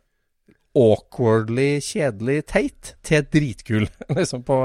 [0.72, 3.88] awkwardly kjedelig teit til dritkul.
[4.18, 4.58] liksom på,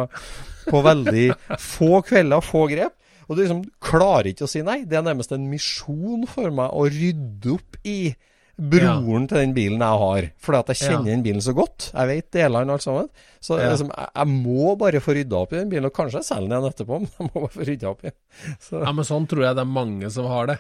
[0.70, 1.28] på, veldig
[1.60, 2.96] få kvelder, få grep.
[3.28, 4.84] Og du liksom klarer ikke å si nei.
[4.88, 8.16] Det er nærmest en misjon for meg å rydde opp i
[8.58, 10.28] broren til den bilen jeg har.
[10.42, 11.12] Fordi at jeg kjenner Ja.
[11.14, 11.92] den bilen så godt.
[11.94, 13.10] Jeg vet delene alt sammen.
[13.40, 13.70] Så Ja.
[13.70, 15.86] liksom, jeg, jeg må bare få rydda opp i den bilen.
[15.86, 18.12] Og kanskje jeg selger den igjen etterpå, men jeg må bare få rydda opp i.
[18.60, 20.58] Så, Ja, men sånn tror jeg det er mange som har det.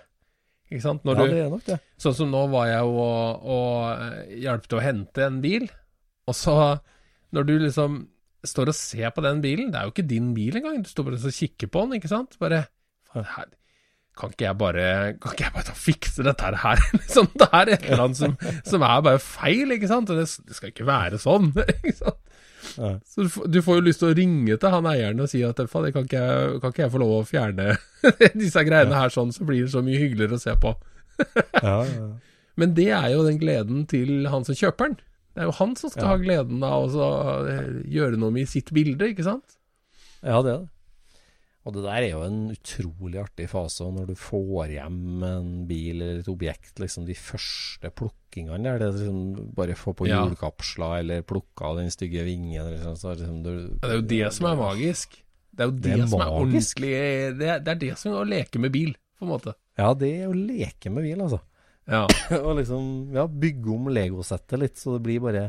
[0.69, 1.03] Ikke sant?
[1.07, 1.79] Når ja, det er nok det.
[1.97, 5.69] Sånn som nå var jeg jo og, og hjalp til å hente en bil,
[6.27, 6.79] og så
[7.31, 8.01] når du liksom
[8.45, 11.07] står og ser på den bilen, det er jo ikke din bil engang, du står
[11.07, 12.37] bare og kikker på den, ikke sant?
[12.39, 12.65] Bare
[13.11, 13.47] faen, her,
[14.17, 14.85] kan ikke jeg bare
[15.21, 16.81] Kan ikke jeg bare fikse dette her?
[16.93, 20.09] liksom, det er et eller annet som, som er bare feil, ikke sant?
[20.13, 22.23] Og det, skal ikke være sånn, ikke sant?
[22.77, 22.89] Ja.
[23.07, 25.85] Så du, får- jo lyst til å ringe til han eieren og si at faen,
[25.87, 27.67] det kan ikke, jeg, kan ikke jeg få lov å fjerne
[28.41, 30.73] disse greiene her sånn, så blir det så mye hyggeligere å se på.
[31.61, 32.07] Ja, ja.
[32.57, 34.97] Men det er jo den gleden til han som kjøper den.
[35.37, 36.09] Det er jo han som skal Ja.
[36.15, 37.09] ha gleden av å
[37.45, 39.57] eh, gjøre noe med sitt bilde, ikke sant?
[40.25, 40.69] Ja, det er det.
[41.67, 45.99] Og det der er jo en utrolig artig fase når du får hjem en bil
[46.01, 46.79] eller et objekt.
[46.79, 50.23] liksom De første plukkingene der, det er liksom bare få på Ja.
[50.25, 52.55] hjulkapsler eller plukke av den stygge vingen.
[52.65, 53.51] Eller så liksom du,
[53.83, 55.19] Ja, det er jo det som er magisk.
[55.53, 58.13] Det er jo det, Det er som er ordentlig det er, det er det som
[58.13, 59.53] er å leke med bil, på en måte.
[59.77, 61.41] Ja, det er å leke med bil, altså.
[61.87, 62.03] Ja.
[62.43, 65.45] og liksom ja, bygge om legosettet litt, så det blir bare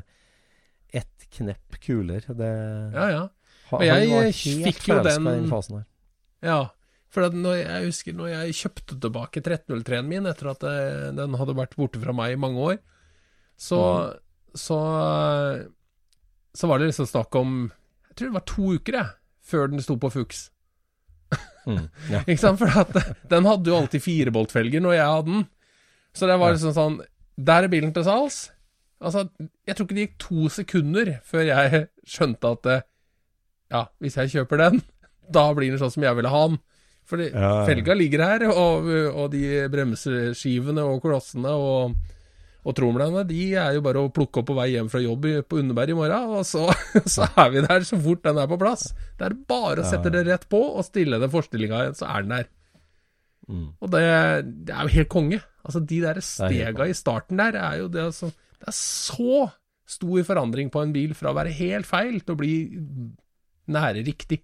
[0.94, 2.22] ett knepp kuler.
[2.28, 2.50] Det,
[2.94, 3.24] Ja, ja.
[3.72, 4.32] Men jeg
[4.64, 5.86] fikk jo den- den fasen her.
[6.40, 6.60] Ja,
[7.12, 11.74] for jeg husker når jeg kjøpte tilbake 1303-en min etter at eh, den hadde vært
[11.76, 12.78] borte fra meg i mange år,
[13.58, 13.80] så,
[14.54, 14.78] så,
[16.54, 17.56] så var det liksom snakk om
[18.10, 19.10] Jeg tror det var to uker, jeg,
[19.50, 20.46] før den sto på Fuchs.
[21.68, 22.22] Mm, ja.
[22.28, 22.58] Ikke sant?
[22.62, 22.94] For at
[23.30, 25.44] den hadde jo alltid fireboltfelger når jeg hadde den.
[26.16, 27.00] Så det var liksom sånn
[27.38, 28.48] Der er bilen til salgs.
[28.98, 29.28] Altså,
[29.68, 31.82] jeg tror ikke det gikk to sekunder før jeg
[32.14, 32.86] skjønte at eh,
[33.70, 34.82] Ja, hvis jeg kjøper den,
[35.36, 36.58] da blir den sånn som jeg ville ha den.
[37.08, 37.64] Fordi Ja, ja.
[37.68, 39.42] felga ligger her, og, og de
[39.72, 41.94] bremseskivene og kolossene og,
[42.68, 45.62] og tromlene, de er jo bare å plukke opp på vei hjem fra jobb på
[45.62, 46.66] Underberg i morgen, og så,
[47.14, 48.90] så er vi der så fort den er på plass.
[49.16, 52.26] Det er bare å sette det rett på og stille den forstillinga igjen, så er
[52.26, 52.50] den der.
[53.48, 53.68] Mm.
[53.80, 54.02] Og det,
[54.68, 55.40] det er jo helt konge.
[55.64, 59.48] Altså, de der stega i starten der er jo det altså Det er så
[59.88, 62.54] stor forandring på en bil fra å være helt feil til å bli
[63.72, 64.42] nære riktig.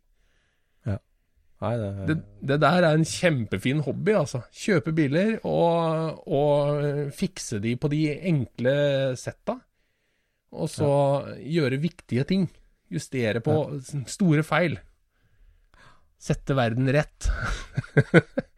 [1.65, 2.17] Nei, det, Det,
[2.51, 4.43] det der er en kjempefin hobby, altså.
[4.53, 8.75] Kjøpe biler og, og fikse de på de enkle
[9.21, 9.59] setta.
[10.55, 10.91] Og så
[11.41, 12.49] gjøre viktige ting.
[12.93, 13.57] Justere på
[14.11, 14.77] store feil.
[16.21, 17.31] Sette verden rett.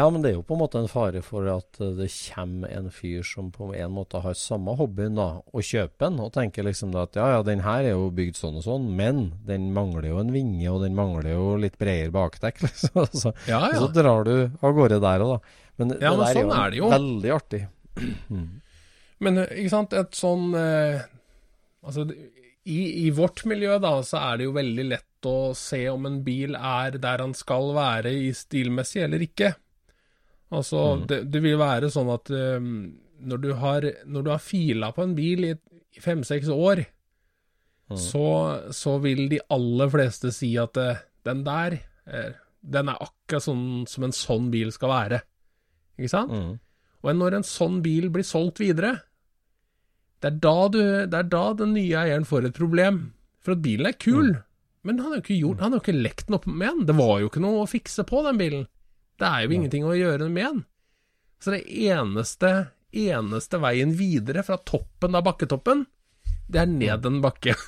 [0.00, 2.72] Ja, men det er jo på en måte en fare for at eh, det kommer
[2.72, 6.64] en fyr som på en måte har samme hobbyen, da, og kjøper den, og tenker
[6.66, 9.70] liksom da at ja, ja, den her er jo bygd sånn og sånn, men den
[9.76, 13.04] mangler jo en vinge, og den mangler jo litt bredere bakdekk, liksom.
[13.12, 13.76] Så, Ja, ja.
[13.76, 15.70] så drar du av gårde der òg, da.
[15.80, 16.92] Men Ja, men det der sånn er er det jo jo.
[16.96, 17.62] veldig artig.
[19.20, 21.00] Men eh, ikke sant, et sånn eh,
[21.84, 22.04] Altså,
[22.68, 26.18] i, i vårt miljø da, så er det jo veldig lett å se om en
[26.24, 29.54] bil er der han skal være i stilmessig eller ikke.
[30.50, 32.70] Altså, det, det vil være sånn at um,
[33.22, 35.54] når, du har, når du har fila på en bil i
[36.02, 36.82] fem-seks år,
[37.98, 38.26] så,
[38.74, 41.74] så vil de aller fleste si at eh, den der,
[42.62, 45.18] den er akkurat sånn som en sånn bil skal være.
[45.98, 46.30] Ikke sant?
[46.30, 46.52] Mm.
[47.00, 48.94] Og når en sånn bil blir solgt videre,
[50.20, 53.02] det er da, du, det er da den nye eieren får et problem.
[53.40, 54.34] For at bilen er kul,
[54.84, 56.86] men han har jo ikke gjort, han har ikke lekt noe med den.
[56.90, 58.66] Det var jo ikke noe å fikse på den bilen.
[59.20, 60.60] Det er jo ingenting å gjøre med den.
[61.40, 65.86] Så det eneste, eneste veien videre fra toppen av bakketoppen,
[66.50, 67.56] det er ned en bakke.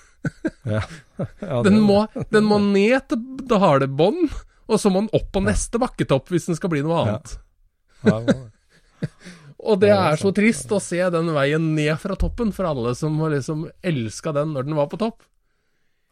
[0.62, 0.78] Ja.
[1.18, 3.18] ja, Den må, den må ned til
[3.50, 4.30] det harde bånd,
[4.70, 7.32] og så må den opp på neste bakketopp hvis den skal bli noe annet.
[8.06, 8.20] ja,
[9.66, 13.18] Og det er så trist å se den veien ned fra toppen for alle som
[13.22, 15.26] har liksom elska den når den var på topp.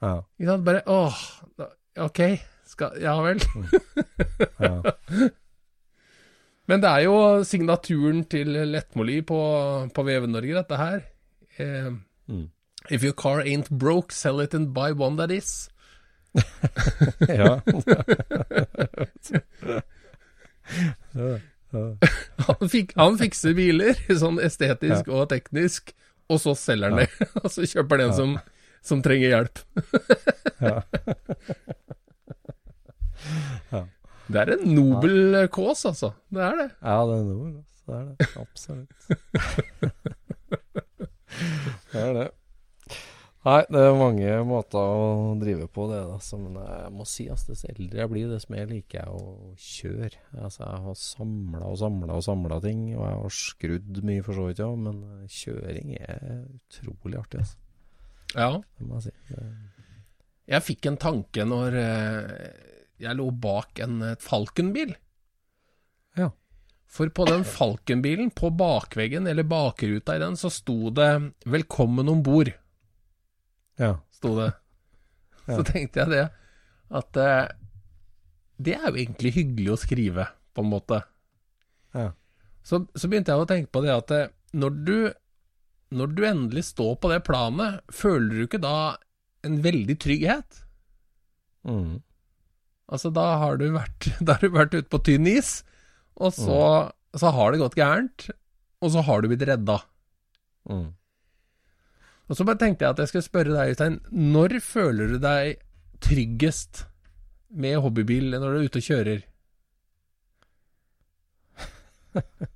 [0.02, 0.66] ja, Ikke sant?
[0.66, 1.22] Bare åh,
[2.08, 2.20] ok,
[2.70, 3.42] skal, ja vel.
[4.64, 4.74] ja.
[6.70, 9.40] Men det er jo signaturen til Lettmoli på,
[9.94, 11.02] på VV-Norge, dette her.
[11.58, 11.90] Eh,
[12.30, 12.48] Mm.
[12.88, 15.68] If your car ain't broke, sell it and buy one that is.
[17.28, 17.60] ja.
[22.46, 25.92] Han, fik, han fikser biler, sånn estetisk og teknisk,
[26.30, 27.08] og så selger han det.
[27.42, 28.36] Og så kjøper den som,
[28.86, 29.62] som trenger hjelp.
[30.62, 30.76] Ja.
[33.74, 33.82] Ja.
[34.30, 35.16] Det er en nobel
[35.50, 36.12] kås, altså.
[36.30, 36.68] Det er det.
[36.78, 37.54] Ja, det er nobel.
[37.86, 38.14] Det er det.
[38.38, 38.92] Absolutt.
[41.90, 42.28] det er det.
[43.40, 46.02] Nei, det er mange måter å drive på det.
[46.10, 46.18] Da.
[46.20, 49.56] Så, men jeg må si at dess eldre jeg blir, dess mer liker jeg å
[49.56, 50.12] kjøre.
[50.36, 54.34] Altså, jeg har samla og samla og samla ting, og jeg har skrudd mye for
[54.36, 54.96] så vidt òg, men
[55.40, 57.40] kjøring er utrolig artig.
[57.46, 57.56] Altså.
[58.36, 58.50] Ja.
[58.76, 59.14] Det må jeg si.
[59.32, 59.40] Det,
[60.50, 62.68] Jeg fikk en tanke når eh,
[63.00, 64.94] jeg lå bak en eh, Falcon-bil.
[66.18, 66.30] Ja.
[66.90, 71.10] For på den Falcon-bilen, på bakveggen eller bakruta i den, så sto det
[71.46, 72.54] 'Velkommen om bord'.
[73.78, 73.98] ja.
[74.10, 74.52] Sto det.
[75.48, 75.56] Ja.
[75.56, 76.24] Så tenkte jeg det,
[76.94, 77.48] at eh,
[78.60, 80.98] det er jo egentlig hyggelig å skrive, på en måte.
[81.96, 82.12] Ja.
[82.62, 84.98] Så, så begynte jeg å tenke på det at eh, når du,
[85.96, 88.76] når du endelig står på det planet, føler du ikke da
[89.48, 90.60] en veldig trygghet?
[91.66, 91.98] Mm.
[92.90, 95.60] Altså, da har du vært, har du vært ute på tynn is,
[96.20, 96.62] og så,
[97.16, 98.30] så har det gått gærent,
[98.82, 99.78] og så har du blitt redda.
[100.70, 100.88] Mm.
[102.30, 105.62] Og så bare tenkte jeg at jeg skulle spørre deg, Øystein, når føler du deg
[106.04, 106.84] tryggest
[107.50, 109.26] med hobbybil når du er ute og kjører?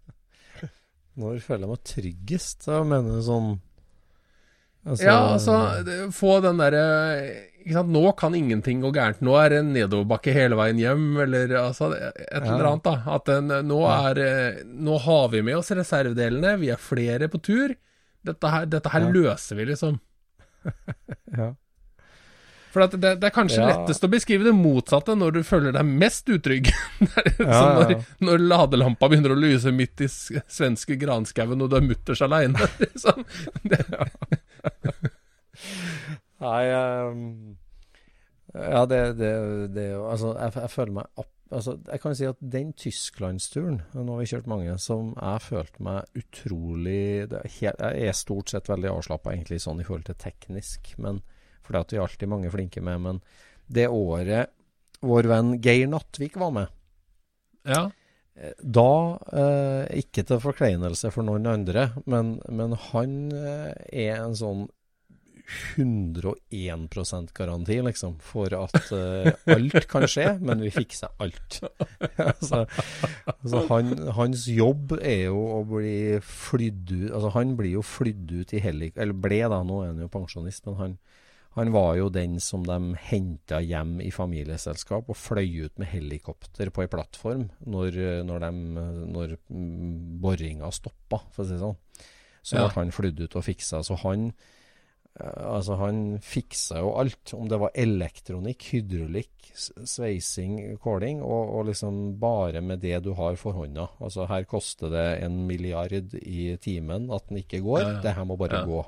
[1.15, 2.65] Når føler jeg meg tryggest?
[2.67, 3.53] Da mener sånn
[4.85, 6.85] altså, ja, altså, få den derre
[7.65, 9.23] Nå kan ingenting gå gærent.
[9.25, 12.93] Nå er det nedoverbakke hele veien hjem, eller altså et eller annet, da.
[13.15, 17.41] At den, nå, er, eh, nå har vi med oss reservedelene, vi er flere på
[17.41, 17.73] tur.
[18.25, 19.97] Dette her, dette her løser vi, liksom.
[21.41, 21.55] ja.
[22.75, 23.67] For det, det er kanskje Ja.
[23.71, 26.69] lettest å beskrive det motsatte når du føler deg mest utrygg.
[27.39, 27.93] Ja, ja, når,
[28.29, 32.59] når ladelampa begynner å lyse midt i svenske granskauen og du er mutters aleine.
[32.83, 33.25] Liksom.
[33.65, 34.43] Det-
[36.45, 37.23] Nei um,
[38.55, 42.43] Ja, det, er jo Altså, jeg, jeg føler meg opp, altså, Jeg kan si at
[42.57, 48.11] den Tysklandsturen, nå har vi kjørt mange, som jeg følte meg utrolig er helt, Jeg
[48.11, 51.23] er stort sett veldig avslappa egentlig sånn i forhold til teknisk, men
[51.65, 53.01] fordi at vi er alltid mange flinke med.
[53.01, 53.21] Men
[53.73, 54.53] det året
[55.05, 56.73] vår venn Geir Nattvik var med
[57.69, 57.87] Ja.
[58.59, 63.75] Da, eh, ikke til forkleinelse for noen andre, men, men han eh,
[64.07, 64.65] er en sånn
[65.77, 71.61] 101% garanti, liksom, for at eh, alt kan skje, men vi fikser alt.
[72.31, 72.65] altså,
[73.35, 78.33] altså han, hans jobb er jo å bli flydd ut Altså, han blir jo flydd
[78.41, 78.97] ut i helik...
[78.97, 80.97] Eller ble, da, nå er han jo pensjonist, men han,
[81.55, 86.71] han var jo den som de henta hjem i familieselskap og fløy ut med helikopter
[86.75, 88.51] på ei plattform når, når, de,
[89.15, 89.37] når
[90.25, 91.79] boringa stoppa, for å si det sånn.
[92.45, 92.67] Så Ja.
[92.75, 93.81] han flydde ut og fiksa.
[93.87, 97.33] Så han eh, Altså, han fiksa jo alt.
[97.39, 103.37] Om det var elektronikk, hydraulikk, sveising, kåling, og, og liksom bare med det du har
[103.41, 103.87] for hånda.
[104.03, 107.81] Altså, her koster det en milliard i timen at den ikke går.
[107.81, 108.01] Ja, ja.
[108.03, 108.83] Det her må bare gå.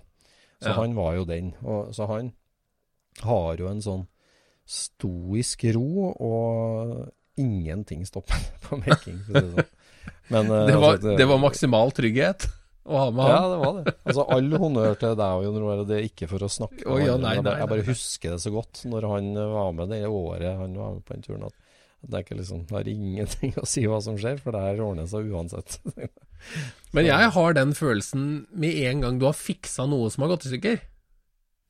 [0.61, 1.55] Så han var jo den.
[1.63, 2.33] Og, så han
[3.25, 4.05] har jo en sånn
[4.67, 9.73] stoisk ro, og ingenting stopper på making, for å si det sånn.
[10.27, 12.49] Men, eh, Det var, altså, det var maksimal trygghet
[12.87, 13.05] ja,
[13.51, 13.93] det var det.
[14.07, 15.81] Altså, All honnør til deg og Jon Roar.
[15.89, 18.53] Det er ikke for å snakke oh, ja, nei, nei, jeg bare husker det så
[18.55, 21.49] godt når han var med det året han var med på den turen.
[21.49, 21.57] At,
[22.07, 24.83] det er ikke liksom, det har ingenting å si hva som skjer, for det her
[24.85, 25.81] ordner seg uansett.
[26.95, 30.47] Men jeg har den følelsen med en gang du har fiksa noe som har gått
[30.47, 30.79] i stykker.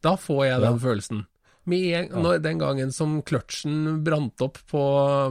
[0.05, 0.82] Da får jeg den Ja.
[0.82, 1.24] følelsen.
[1.66, 2.22] Med en, Ja.
[2.22, 4.82] når, den gangen som kløtsjen brant opp på,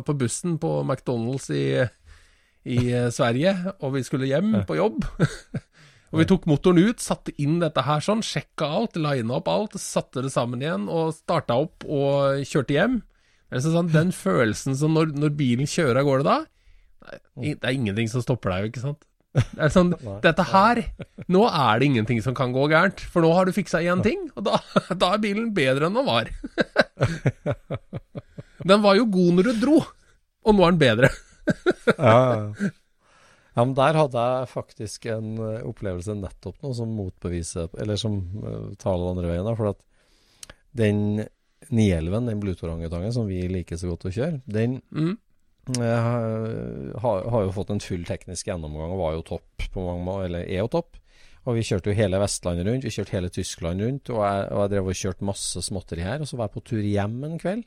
[0.04, 1.88] på bussen på McDonald's i,
[2.68, 5.06] i eh, Sverige, og vi skulle hjem på jobb.
[6.12, 9.80] og vi tok motoren ut, satte inn dette her sånn, sjekka alt, lina opp alt,
[9.80, 13.02] satte det sammen igjen og starta opp og kjørte hjem.
[13.54, 16.38] Det sånn, den følelsen som når, når bilen kjører av gårde da,
[17.40, 19.06] det er ingenting som stopper deg, ikke sant?
[19.36, 19.92] Det er sånn,
[20.24, 20.80] dette her,
[21.32, 24.30] nå er det ingenting som kan gå gærent, for nå har du fiksa én ting,
[24.36, 24.62] og da,
[25.02, 26.32] da er bilen bedre enn den var.
[28.66, 29.76] Den var jo god når du dro,
[30.46, 31.10] og nå er den bedre.
[32.00, 32.70] ja, ja.
[33.54, 38.16] ja, men der hadde jeg faktisk en eh, opplevelse nettopp nå som motbeviser Eller som
[38.42, 39.46] uh, taler andre veien.
[39.46, 39.84] da, For at
[40.74, 41.28] den
[41.70, 45.14] 911, den Bluetooth-orangutangen som vi liker så godt å kjøre, den Mm.
[45.82, 46.10] Eh,
[47.02, 50.28] har, har jo fått en full teknisk gjennomgang og var jo topp på mange måter,
[50.30, 51.00] eller er jo topp.
[51.46, 54.62] Og vi kjørte jo hele Vestlandet rundt, vi kjørte hele Tyskland rundt, og jeg, og
[54.64, 56.24] jeg drev og kjørte masse småtteri her.
[56.24, 57.66] Og så var jeg på tur hjem en kveld,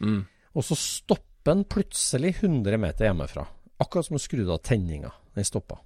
[0.00, 0.22] Mm.
[0.56, 3.42] og så stopper den plutselig 100 meter hjemmefra.
[3.80, 5.10] Akkurat som å skru av tenninga.
[5.36, 5.76] Den stoppa.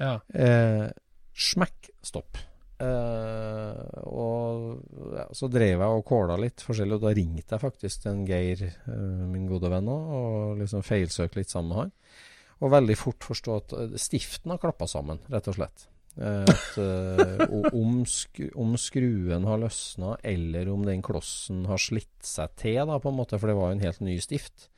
[0.00, 0.14] Ja.
[0.32, 0.88] Eh,
[1.36, 2.40] smekk, stopp.
[2.80, 4.33] Eh, og
[5.14, 8.26] ja, så drev jeg og kåla litt forskjellig, og da ringte jeg faktisk til en
[8.28, 11.92] Geir, eh, min gode venn òg, og liksom feilsøkte litt sammen med han.
[12.62, 15.88] Og veldig fort forstå at eh, stiften har klappa sammen, rett og slett.
[16.14, 18.04] Eh, at om,
[18.64, 23.18] om skruen har løsna, eller om den klossen har slitt seg til, da, på en
[23.18, 24.70] måte, for det var jo en helt ny stift.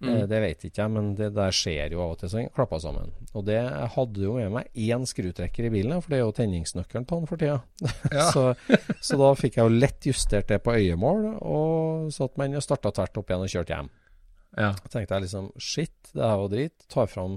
[0.00, 2.52] Eh, det vet ikke jeg, men det der skjer jo av og til, så den
[2.56, 3.12] klappa sammen.
[3.36, 3.58] Og det
[3.94, 7.28] hadde jo med meg én skrutrekker i bilen, for det er jo tenningsnøkkelen på den
[7.28, 7.58] for tida.
[8.34, 8.44] så,
[9.04, 12.94] så da fikk jeg jo lett justert det på øyemål, og så at man starta
[12.96, 13.90] tvert opp igjen og kjørte hjem.
[14.58, 14.70] Ja.
[14.90, 16.88] Tenkte jeg liksom shit, det her var drit.
[16.90, 17.36] Tar fram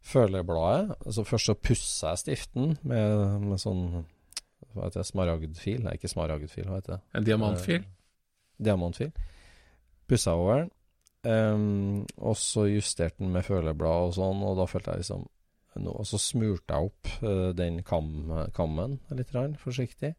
[0.00, 0.96] følerbladet.
[1.04, 3.84] Altså først så pusser jeg stiften med, med sånn
[4.70, 5.80] hva heter det, smaragdfil?
[5.82, 7.00] Nei, ikke smaragdfil, hva heter det?
[7.18, 7.86] En diamantfil.
[8.60, 9.10] Diamantfil.
[10.10, 10.70] Pussa over den.
[11.28, 15.26] Ehm, og så justerte den med føleblad og sånn, og da følte jeg liksom
[15.84, 20.14] no, Og så smurte jeg opp uh, den kam, kammen litt rann, forsiktig.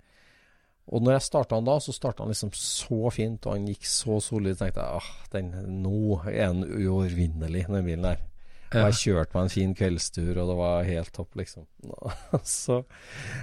[0.92, 3.86] Og når jeg starta den da, så starta han liksom så fint, og han gikk
[3.88, 4.58] så solid.
[4.60, 8.24] Tenkte jeg ah, nå er den uovervinnelig, den bilen der.
[8.72, 11.66] Og jeg kjørte meg en fin kveldstur, og det var helt topp, liksom.
[12.48, 12.78] Så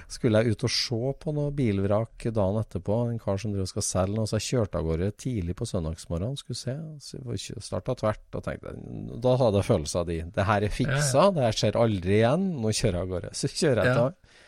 [0.09, 2.97] skulle jeg ut og se på noe bilvrak dagen etterpå.
[3.11, 4.29] En kar som driver skal selge noe.
[4.29, 7.59] Så jeg kjørte av gårde tidlig på søndagsmorgenen, skulle se.
[7.61, 8.73] Starta tvert og tenkte
[9.21, 10.17] Da hadde jeg følelsen av de.
[10.39, 12.49] Det her er fiksa, det her skjer aldri igjen.
[12.63, 13.35] Nå kjører jeg av gårde.
[13.37, 14.43] Så kjører jeg til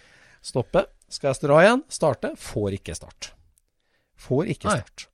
[0.52, 0.88] Stoppe.
[1.12, 1.86] Skal jeg dra igjen?
[1.92, 2.34] Starte.
[2.40, 3.34] Får ikke start.
[4.22, 4.82] Får ikke Nei.
[4.82, 5.11] start.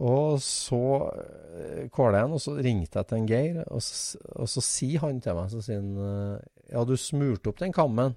[0.00, 0.78] Og så
[1.12, 4.62] eh, kåler jeg han, og så ringte jeg til en Geir, og så, og så
[4.64, 8.14] sier han til meg så sier han, eh, Ja, du smurte opp den kammen.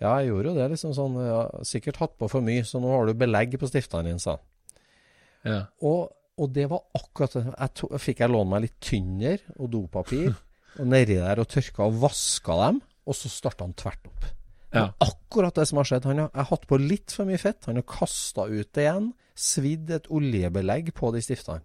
[0.00, 1.18] Ja, jeg gjorde jo det, liksom sånn.
[1.20, 4.38] Har sikkert hatt på for mye, så nå har du belegg på stiftene dine, sa
[4.38, 4.46] han.
[5.44, 5.58] Ja.
[5.84, 6.08] Og,
[6.40, 7.44] og det var akkurat det.
[7.52, 10.32] Jeg to, fikk jeg låne meg litt tynner og dopapir,
[10.80, 14.24] og nedi der og tørka og vaska dem, og så starta han tvert opp.
[14.24, 14.86] Det Ja.
[14.88, 16.08] var akkurat det som har skjedd.
[16.10, 17.68] Han har, jeg har hatt på litt for mye fett.
[17.68, 19.12] Han har kasta ut det igjen.
[19.34, 21.62] Svidd et oljebelegg på de stiftene.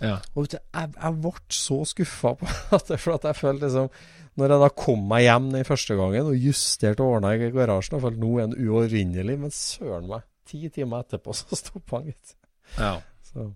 [0.00, 0.16] ja.
[0.34, 3.88] Og vet jeg, jeg ble så skuffa på at det, for at jeg følte liksom
[4.38, 7.96] Når jeg da kom meg hjem den første gangen og justerte og ordna i garasjen,
[7.98, 12.12] og følte nå er den uovervinnelig, men søren meg, ti timer etterpå så stoppa han,
[12.12, 12.36] gitt.
[12.78, 12.92] ja.
[13.28, 13.50] Så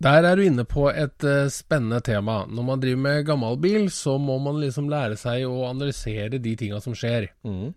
[0.00, 2.46] Der er du inne på et uh, spennende tema.
[2.48, 6.54] Når man driver med gammel bil, så må man liksom lære seg å analysere de
[6.56, 7.26] tinga som skjer.
[7.44, 7.74] mm,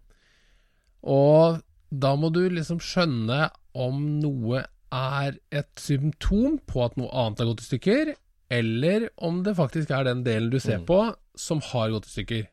[1.04, 1.60] Og
[1.94, 4.64] da må du liksom skjønne om noe
[4.94, 8.14] er et symptom på at noe annet har gått i stykker,
[8.54, 10.86] eller om det faktisk er den delen du ser Mm.
[10.89, 11.00] på
[11.36, 12.48] som har gått i stykker.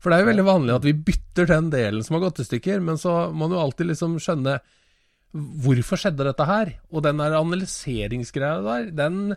[0.00, 2.48] For det er jo veldig vanlig at vi bytter den delen som har gått i
[2.48, 4.58] stykker, men så må du alltid liksom skjønne
[5.32, 6.72] hvorfor skjedde dette her?
[6.90, 9.36] Og den der analyseringsgreia der, den,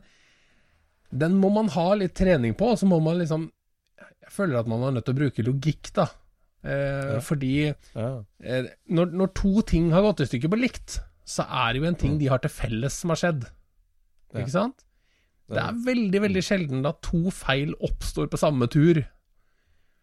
[1.12, 3.52] den må man ha litt trening på, og så må man liksom
[4.24, 6.08] Jeg føler at man er nødt til å bruke logikk, da.
[6.64, 7.20] Eh, Ja.
[7.20, 7.53] Fordi
[7.95, 8.24] ja.
[8.43, 11.88] eh, når, når to ting har gått i stykker på likt, så er det jo
[11.89, 13.45] en ting de har til felles som har skjedd.
[14.34, 14.86] Ikke sant?
[15.53, 19.03] Det er veldig, veldig sjelden at to feil oppstår på samme tur.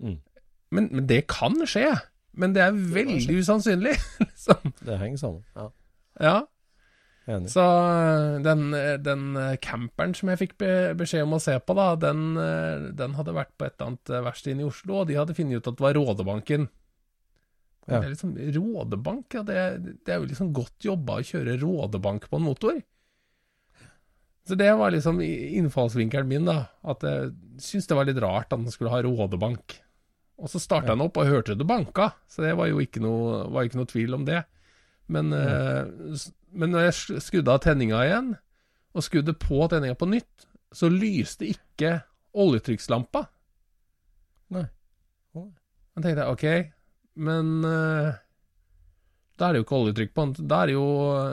[0.01, 0.19] Mm.
[0.71, 1.89] Men, men det kan skje.
[2.39, 4.73] Men det er veldig usannsynlig, liksom.
[4.87, 5.45] Det henger sammen.
[5.57, 5.69] Ja,
[6.21, 6.37] Ja.
[7.37, 7.53] Enig.
[7.53, 10.55] Så øh, den, øh, den øh, camperen som jeg fikk
[10.99, 12.29] beskjed om å se på, da, den,
[12.99, 15.61] den hadde vært på et eller annet verksted inne i Oslo, og de hadde funnet
[15.61, 16.69] ut at det var Rådebanken.
[17.89, 17.99] Ja.
[17.99, 19.59] Det er liksom, Rådebank, ja, det,
[20.07, 22.81] det er jo liksom godt jobba å kjøre Rådebank på en motor.
[24.47, 26.71] Så det var liksom innfallsvinkelen min, da.
[26.83, 29.77] At jeg syntes det var litt rart at den skulle ha Rådebank.
[30.41, 33.45] Og så starta den opp, og hørte det banka, så det var jo ikke noe,
[33.53, 34.41] var ikke noe tvil om det.
[35.11, 36.21] Men, eh,
[36.55, 38.33] men når jeg skrudde av tenninga igjen,
[38.95, 42.01] og skrudde på tenninga på nytt, så lyste ikke
[42.39, 43.25] oljetrykkslampa.
[44.55, 44.67] Nei.
[45.35, 46.45] Da tenkte jeg ok,
[47.27, 48.21] men eh,
[49.41, 50.51] da er det jo ikke oljetrykk på den.
[50.51, 50.87] Da er det jo,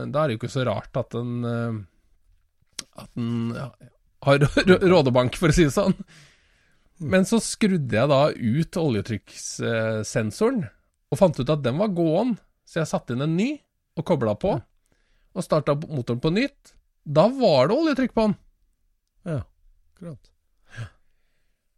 [0.08, 1.84] er det jo ikke så rart at den eh,
[2.98, 3.68] At den ja,
[4.26, 4.48] har
[4.96, 5.94] rådebank, for å si det sånn.
[6.98, 10.64] Men så skrudde jeg da ut oljetrykkssensoren,
[11.14, 12.34] og fant ut at den var gåen,
[12.66, 13.52] så jeg satte inn en ny
[13.98, 14.56] og kobla på,
[15.38, 16.74] og starta motoren på nytt.
[17.08, 18.36] Da var det oljetrykk på den.
[19.28, 19.40] Ja,
[19.96, 20.32] akkurat.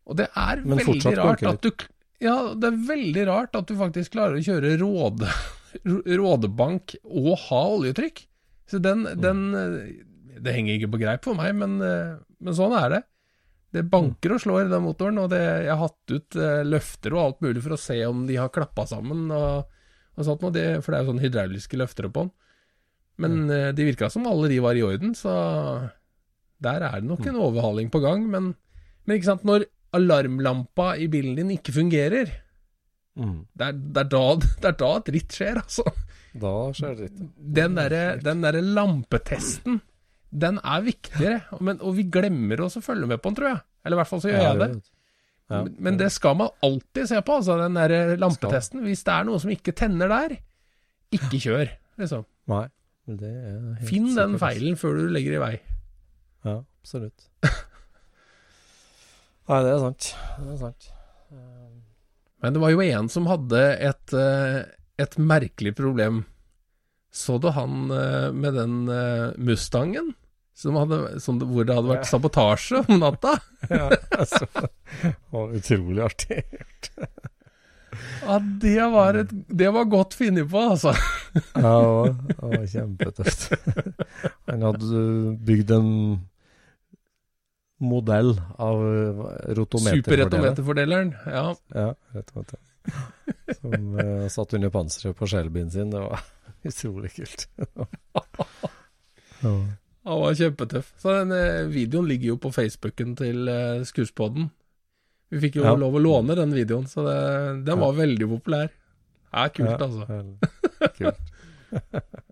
[0.10, 1.72] Og det er Men veldig rart at du
[2.20, 5.30] Ja, det er veldig rart at du faktisk klarer å kjøre råde,
[6.20, 8.26] rådebank og ha oljetrykk.
[8.70, 9.22] Så den, Mm.
[9.22, 10.06] den eh,
[10.42, 13.04] Det henger ikke på greip for meg, men, eh, men sånn er det.
[13.72, 17.14] Det banker og slår i den motoren, og det, jeg har hatt ut eh, løfter
[17.14, 19.68] og alt mulig for å se om de har klappa sammen og,
[20.20, 22.32] og sånt noe, det, for det er jo sånn hydrauliske løftere på den.
[23.20, 23.52] Men Mm.
[23.52, 25.32] eh, det virka som alle de var i orden, så
[26.62, 27.28] der er det nok Mm.
[27.30, 28.30] en overhaling på gang.
[28.30, 28.56] Men,
[29.06, 32.30] men ikke sant, når alarmlampa i bilen din ikke fungerer,
[33.18, 33.46] Mm.
[33.58, 35.84] det er, det, er da, det er da dritt skjer, altså.
[36.40, 37.18] Da skjer dritt.
[37.60, 39.82] Den derre der lampetesten,
[40.32, 41.42] den er viktigere.
[41.60, 43.62] Men, og vi glemmer også å følge med på den, tror jeg.
[43.84, 44.70] Eller i hvert fall så gjør jeg det.
[45.50, 45.64] Ja.
[45.80, 48.84] Men- det skal man alltid se på, altså den der lampetesten.
[48.86, 50.38] Hvis det er noe som ikke tenner der,
[51.12, 52.26] ikke kjør, liksom.
[52.48, 52.68] Nei.
[53.10, 54.40] Finn den sikkert.
[54.44, 55.54] feilen før du legger i vei.
[56.46, 57.26] Ja, absolutt.
[59.50, 60.10] Nei, det er sant.
[60.38, 60.90] Det er sant.
[62.40, 64.60] Men det var jo en som hadde et, eh,
[65.02, 66.22] et merkelig problem.
[67.12, 70.14] Så du han eh, med den eh, Mustangen?
[70.60, 73.38] Som hadde, som, det- hvor det hadde vært sabotasje om natta?
[73.70, 74.48] Ja, altså,
[75.04, 76.40] det var utrolig artig.
[78.24, 80.94] Ja, det var, et, det var godt funnet på, altså.
[81.56, 81.76] Ja,
[82.08, 83.46] det var kjempetøft.
[84.50, 85.04] Han hadde
[85.48, 85.90] bygd en
[87.80, 90.02] modell av rotometerfordeleren.
[90.04, 91.14] Superretometerfordeleren.
[91.26, 91.46] Ja.
[91.76, 92.66] Ja, rett og slett.
[93.60, 95.92] Som uh, satt under panseret på Shelbyen sin.
[95.94, 96.24] Det var
[96.68, 97.48] utrolig kult.
[99.44, 99.54] ja.
[100.10, 100.88] Han var kjempetøff.
[101.02, 104.50] Så den eh, videoen ligger jo på Facebooken til uh, Skurspodden.
[105.30, 105.76] Vi fikk jo Ja.
[105.78, 107.18] lov å låne den videoen, så det,
[107.68, 108.72] den var veldig populær.
[109.30, 110.94] Det er kult, Ja, altså.
[110.98, 111.22] Kult.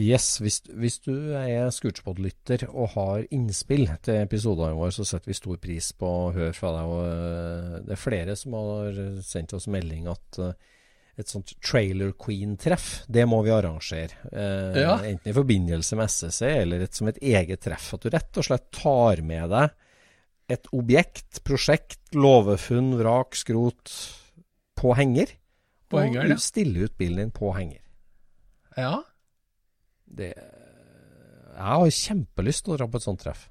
[0.00, 5.36] Yes, hvis, hvis du er Scootspod-lytter og har innspill til episodene våre, så setter vi
[5.36, 6.92] stor pris på å høre fra deg.
[6.94, 10.54] Og eh, det er flere som har sendt oss melding at eh,
[11.22, 14.16] et sånt Trailer Queen-treff, det må vi arrangere.
[14.32, 14.96] Eh, Ja.
[15.04, 17.92] Enten i forbindelse med SSC eller et, som et eget treff.
[17.94, 19.70] At du rett og slett tar med deg
[20.50, 23.92] et objekt, prosjekt, låvefunn, vrak, skrot
[24.80, 25.36] på henger.
[25.90, 26.34] På og henger, ja.
[26.34, 27.82] du stiller ut bilen din på henger.
[28.78, 29.02] Ja.
[30.06, 33.49] Det Jeg har kjempelyst til å dra på et sånt treff.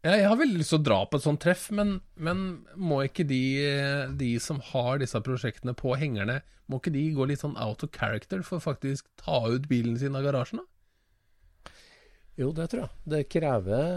[0.00, 2.38] Ja, jeg har veldig lyst til å dra på et sånt treff, men, men
[2.80, 3.40] må ikke de,
[4.16, 6.38] de som har disse prosjektene på hengerne,
[6.72, 10.16] må ikke de gå litt sånn out of character for faktisk ta ut bilen sin
[10.16, 10.66] av garasjen, da?
[12.40, 12.92] Jo, det tror jeg.
[13.12, 13.88] Det krever,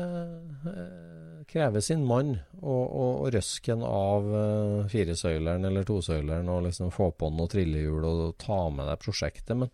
[0.68, 6.66] eh, krever sin mann å, å, å røske en av eh, firesøyleren eller tosøyleren og
[6.68, 9.54] liksom få på noe trillehjul og ta med deg prosjektet.
[9.56, 9.72] Men,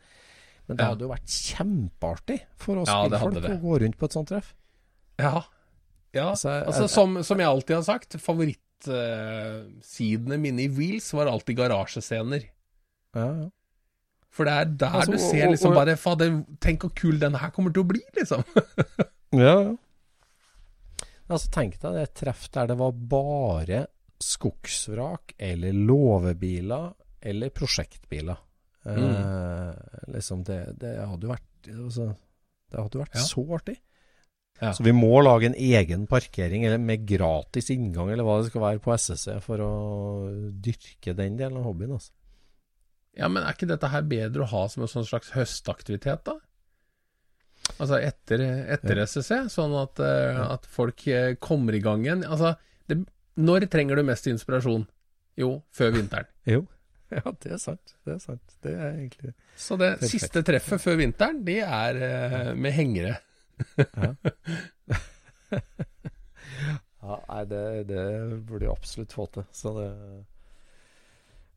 [0.68, 3.56] men det hadde jo vært kjempeartig for oss Ja, det.
[3.56, 4.54] å gå rundt på et sånt treff.
[5.18, 5.40] Ja.
[6.14, 6.30] Ja.
[6.32, 12.44] Altså, Altså, som, som jeg alltid har sagt, favorittsidene mine i Wheels var alltid garasjescener.
[13.16, 13.50] Ja, ja.
[14.30, 17.18] For det er der Altså, du ser og- liksom og- bare Fader, tenk hvor kul
[17.20, 18.44] den her kommer til å bli, liksom.
[19.34, 19.76] Ja, ja.
[21.30, 23.84] Altså, tenk deg det et treff der det var bare
[24.20, 28.38] skogsvrak eller låvebiler eller prosjektbiler.
[28.86, 29.74] Eh,
[30.14, 32.06] liksom det, det hadde jo vært altså,
[32.72, 33.26] Det hadde jo vært Ja.
[33.28, 33.76] så artig.
[34.60, 34.74] Ja.
[34.76, 38.64] Så vi må lage en egen parkering eller med gratis inngang eller hva det skal
[38.66, 39.74] være på SSC for å
[40.52, 41.96] dyrke den delen av hobbyen.
[41.96, 42.12] Altså.
[43.20, 46.38] Ja, men er ikke dette her bedre å ha som en sånn slags høstaktivitet, da?
[47.78, 48.44] Altså etter,
[48.76, 49.06] etter Ja.
[49.08, 52.26] SSC, sånn at, uh, at folk eh, kommer i gang igjen.
[52.28, 52.56] Altså,
[52.90, 53.00] det,
[53.40, 54.88] når trenger du mest inspirasjon?
[55.40, 56.30] Jo, før vinteren.
[56.50, 56.66] Jo.
[57.10, 57.96] Ja, det er sant.
[58.06, 58.52] Det er sant.
[58.62, 63.16] Det er egentlig Så det siste treffet før vinteren, det er uh, med hengere.
[67.00, 68.02] Ja, nei, det, det
[68.46, 69.46] burde jeg absolutt få til.
[69.56, 69.88] Så det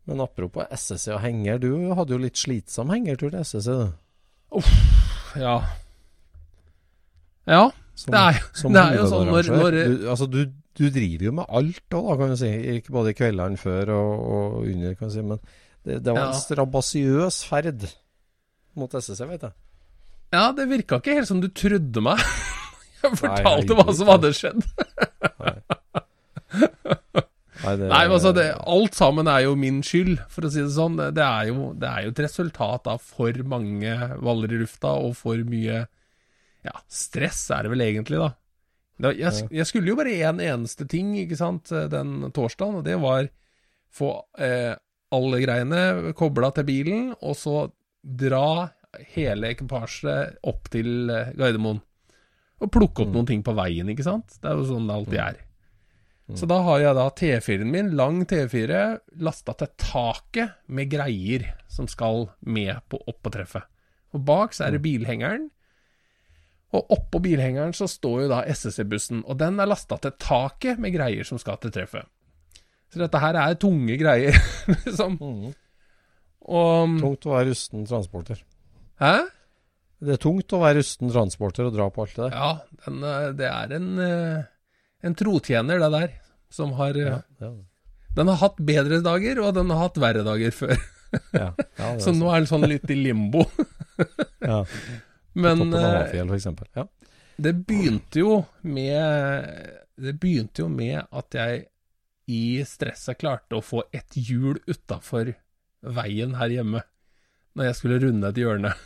[0.08, 4.62] Men apropos SSC og henger, du hadde jo litt slitsom hengertur til SSC, du.
[5.40, 5.56] Ja.
[7.48, 7.62] Ja,
[7.98, 10.40] Som, det er, som det er jo sånn når, når du, Altså, du,
[10.78, 12.50] du driver jo med alt òg, kan du si.
[12.78, 15.24] Ikke bare i kveldene før og, og under, kan du si.
[15.26, 15.42] Men
[15.82, 16.38] det, det var en Ja.
[16.38, 17.88] strabasiøs ferd
[18.78, 19.56] mot SSC, vet jeg.
[20.32, 22.20] Ja, det virka ikke helt som du trodde meg.
[23.02, 24.62] Jeg fortalte Nei, hva som hadde skjedd.
[27.62, 30.72] Nei, det, Nei, altså, det, alt sammen er jo min skyld, for å si det
[30.74, 30.96] sånn.
[31.14, 35.14] Det er jo, det er jo et resultat av for mange valler i lufta og
[35.18, 35.82] for mye
[36.62, 38.22] ja, stress, er det vel egentlig.
[38.22, 42.84] Da- Jeg, jeg skulle jo bare én en eneste ting, ikke sant, den torsdagen, og
[42.86, 43.26] det var
[43.92, 44.74] få eh,
[45.12, 47.66] alle greiene kobla til bilen, og så
[48.02, 48.70] dra
[49.14, 51.80] hele ekvipasjet opp til eh, Gardermoen.
[52.62, 54.36] Og plukke opp noen ting på veien, ikke sant.
[54.38, 55.40] Det er jo sånn det alltid er.
[56.38, 58.82] Så da har jeg da T4-en min, lang T4,
[59.20, 63.66] lasta til taket med greier som skal med på, opp på treffet.
[64.14, 65.48] Og bak så er det bilhengeren.
[66.72, 70.94] Og oppå bilhengeren så står jo da SSC-bussen, og den er lasta til taket med
[70.94, 72.08] greier som skal til treffet.
[72.92, 74.36] Så dette her er tunge greier,
[74.72, 75.18] liksom.
[75.20, 75.52] Mm.
[76.52, 78.40] Og Tungt å være rusten transporter.
[79.00, 79.14] Hæ?
[80.02, 82.32] Det er tungt å være rusten transporter og dra på alt det der.
[82.34, 84.48] Ja, den, eh, det er en, eh,
[85.06, 86.16] en trotjener, det der,
[86.50, 87.52] som har eh, Ja, ja,
[88.16, 90.74] Den har hatt bedre dager, og den har hatt verre dager før.
[91.32, 91.52] ja,
[92.02, 93.46] Så nå er den sånn litt i limbo.
[94.42, 94.64] Ja,
[95.38, 96.66] Men eksempel.
[96.74, 96.88] Ja.
[97.38, 99.44] det begynte jo med
[99.94, 101.68] Det begynte jo med at jeg
[102.26, 105.30] i stresset klarte å få et hjul utafor
[105.82, 106.82] veien her hjemme
[107.56, 108.74] når jeg skulle runde et hjørne.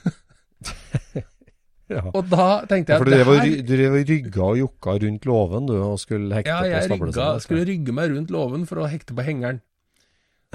[1.86, 2.00] Ja.
[2.18, 5.26] Og da tenkte jeg For du det her- du drev og rygga og jokka rundt
[5.30, 8.64] låven du, og skulle hekte Ja, på jeg Ja, jeg skulle rygge meg rundt låven
[8.66, 9.60] for å hekte på hengeren.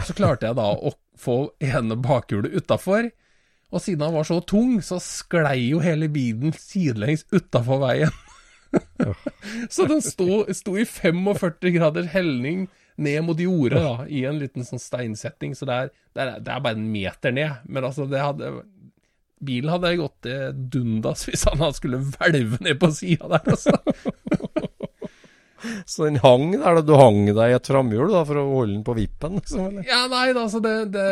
[0.03, 3.07] Så klarte jeg da å få ene bakhjulet utafor,
[3.71, 8.11] og siden han var så tung, så sklei jo hele bilen sidelengs utafor veien.
[9.71, 12.67] så den sto, sto i 45 graders helning
[13.01, 15.55] ned mot jordet, da, i en liten sånn steinsetting.
[15.57, 17.65] Så det er, det er, det er bare en meter ned.
[17.67, 18.53] Men altså, det hadde
[19.41, 23.73] Bilen hadde gått til dundas hvis han hadde skulle hvelve ned på sida der, altså.
[25.85, 26.81] Så den hang der, da.
[26.85, 29.37] Du hang deg i et framhjul da, for å holde den på vippen?
[29.37, 29.85] Liksom, eller?
[29.89, 31.07] Ja, nei, altså det, det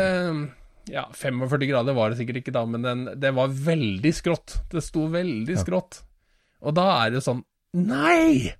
[0.90, 4.58] Ja, 45 grader var det sikkert ikke da, men den, det var veldig skrått.
[4.72, 6.02] Det sto veldig skrått.
[6.66, 7.44] Og da er det sånn
[7.78, 8.50] Nei!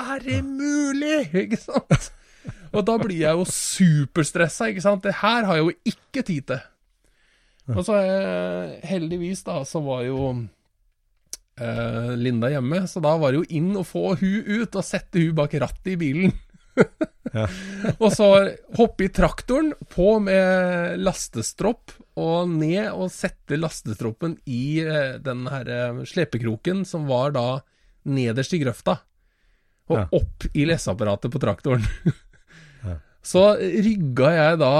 [0.00, 1.22] Er det mulig?
[1.46, 2.10] Ikke sant?
[2.70, 5.02] Og da blir jeg jo superstressa, ikke sant.
[5.06, 6.60] Det her har jeg jo ikke tid til.
[7.70, 10.30] Og så eh, heldigvis, da, så var jo
[11.60, 15.22] eh, Linda hjemme, så da var det jo inn og få hun ut og sette
[15.22, 16.34] hun bak rattet i bilen.
[18.02, 18.28] og så
[18.78, 25.70] hoppe i traktoren, på med lastestropp, og ned og sette lastestroppen i eh, den her
[25.70, 27.46] eh, slepekroken som var da
[28.10, 29.00] nederst i grøfta,
[29.90, 30.06] og Ja.
[30.14, 31.86] opp i leseapparatet på traktoren.
[33.22, 34.74] Så rygga jeg da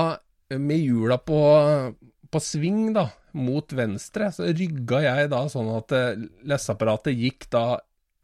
[0.59, 1.41] med hjula på,
[2.31, 5.95] på sving, da, mot venstre, så rygga jeg da sånn at
[6.49, 7.65] lesseapparatet gikk da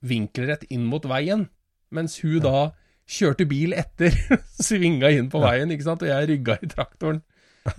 [0.07, 1.47] vinkelrett inn mot veien,
[1.95, 2.59] mens hun da
[3.07, 4.15] kjørte bil etter,
[4.69, 7.23] svinga inn på veien, ikke sant, og jeg rygga i traktoren.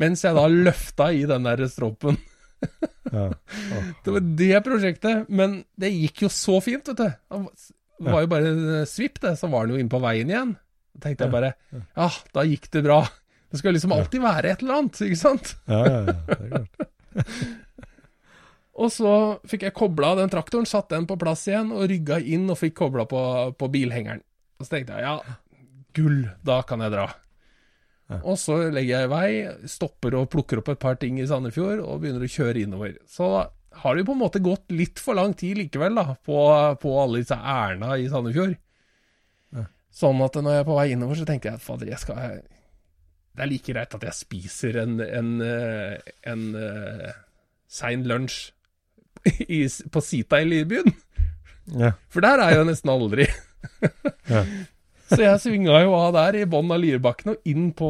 [0.02, 2.20] Mens jeg da løfta i den der stroppen.
[3.08, 7.44] Det var det prosjektet, men det gikk jo så fint, vet du.
[8.02, 10.52] Det var jo bare en svipp, det, så var den jo inne på veien igjen.
[10.98, 13.04] Da tenkte jeg bare ja, da gikk det bra.
[13.48, 15.54] Det skal liksom alltid være et eller annet, ikke sant?
[15.70, 17.64] Ja, ja, ja, det er klart.
[18.78, 19.12] Og så
[19.50, 22.76] fikk jeg kobla den traktoren, satt den på plass igjen, og rygga inn og fikk
[22.78, 23.22] kobla på,
[23.58, 24.22] på bilhengeren.
[24.60, 25.38] Og så tenkte jeg ja,
[25.98, 27.08] gull, da kan jeg dra.
[28.22, 29.30] Og så legger jeg i vei,
[29.68, 32.94] stopper og plukker opp et par ting i Sandefjord, og begynner å kjøre innover.
[33.10, 33.42] Så da
[33.82, 36.38] har det jo på en måte gått litt for lang tid likevel, da, på,
[36.82, 38.56] på alle disse ærenda i Sandefjord.
[39.94, 42.42] Sånn at når jeg er på vei innover, så tenker jeg at fader, jeg skal
[43.38, 47.12] Det er like greit at jeg spiser en, en, eh, en, en
[47.68, 48.52] sein lunsj
[49.48, 50.94] i, på Sita i Libyen.
[51.76, 51.94] Ja.
[52.14, 53.30] For der er jeg jo nesten aldri.
[54.28, 54.42] Ja.
[55.08, 57.88] Så jeg svinga jo av der i bånn av Lierbakken og inn på,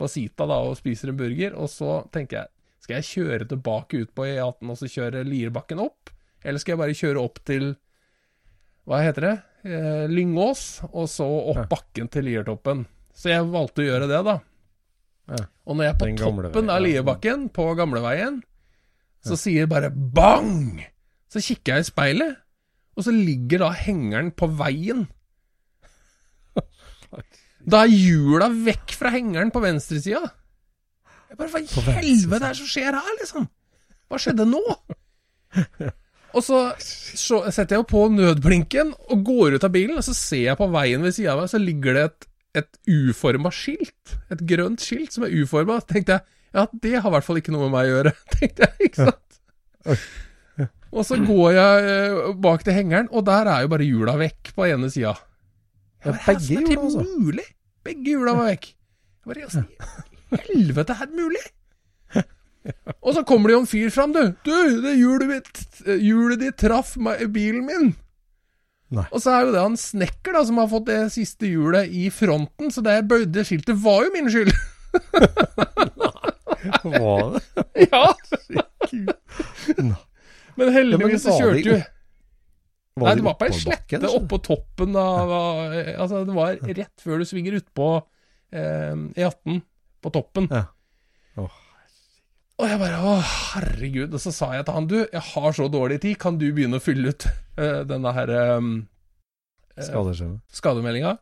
[0.00, 1.52] på Sita da og spiser en burger.
[1.60, 2.50] Og så tenker jeg,
[2.80, 6.08] skal jeg kjøre tilbake ut på E18 og så kjøre Lierbakken opp?
[6.40, 7.74] Eller skal jeg bare kjøre opp til
[8.88, 9.34] Hva heter det?
[9.70, 11.66] Eh, Lyngås, og så opp Ja.
[11.70, 12.86] bakken til Liertoppen.
[13.14, 14.40] Så jeg valgte å gjøre det, da.
[15.30, 15.44] Ja.
[15.66, 16.80] Og når jeg er på toppen av.
[16.82, 18.40] Lierbakken, på gamleveien,
[19.22, 20.80] så sier bare bang!
[21.30, 22.36] Så kikker jeg i speilet,
[22.96, 25.06] og så ligger da hengeren på veien.
[27.60, 30.22] Da er hjula vekk fra hengeren på venstresida.
[31.28, 31.66] Jeg bare, Hva i
[32.00, 33.48] helvete er det som skjer her, liksom?
[34.10, 34.62] Hva skjedde nå?
[36.36, 40.44] Og så, så setter jeg på nødblinken og går ut av bilen, og så ser
[40.50, 42.28] jeg på veien ved sida av meg, så ligger det et,
[42.62, 44.16] et uforma skilt.
[44.30, 45.80] Et grønt skilt som er uforma.
[45.82, 48.12] Så tenkte jeg ja, det har i hvert fall ikke noe med meg å gjøre,
[48.36, 49.38] tenkte jeg, ikke sant.
[50.90, 54.50] Og så går jeg eh, bak til hengeren, og der er jo bare hjula vekk
[54.56, 55.14] på ene sida.
[56.02, 57.04] Ja, begge hjula, altså.
[57.06, 57.46] mulig?
[57.86, 58.66] Begge hjula var vekk.
[59.20, 59.64] Jeg bare,
[60.48, 61.44] helvete er det mulig?
[63.04, 64.22] Og så kommer det jo en fyr fram, du.
[64.44, 64.54] Du,
[64.84, 66.94] det hjulet mitt Hjulet ditt traff
[67.32, 67.92] bilen min.
[68.90, 69.04] Nei.
[69.14, 72.08] Og så er jo det han snekker da, som har fått det siste hjulet i
[72.12, 74.50] fronten, så det bøyde skiltet var jo min skyld.
[76.82, 77.42] Var det?
[77.92, 78.02] ja.
[80.58, 81.78] Men heldigvis så kjørte jo
[83.00, 84.10] Nei, det var på ei slette så?
[84.18, 89.62] oppå toppen av Altså, det var rett før du svinger utpå eh, E18,
[90.02, 90.50] på toppen.
[90.50, 90.66] Ja.
[91.40, 91.54] Åh.
[92.60, 93.14] Og jeg bare Å,
[93.54, 94.12] herregud.
[94.12, 96.80] Og så sa jeg til han, du, jeg har så dårlig tid, kan du begynne
[96.80, 98.68] å fylle ut uh, denne her eh,
[99.80, 101.14] uh, skademeldinga?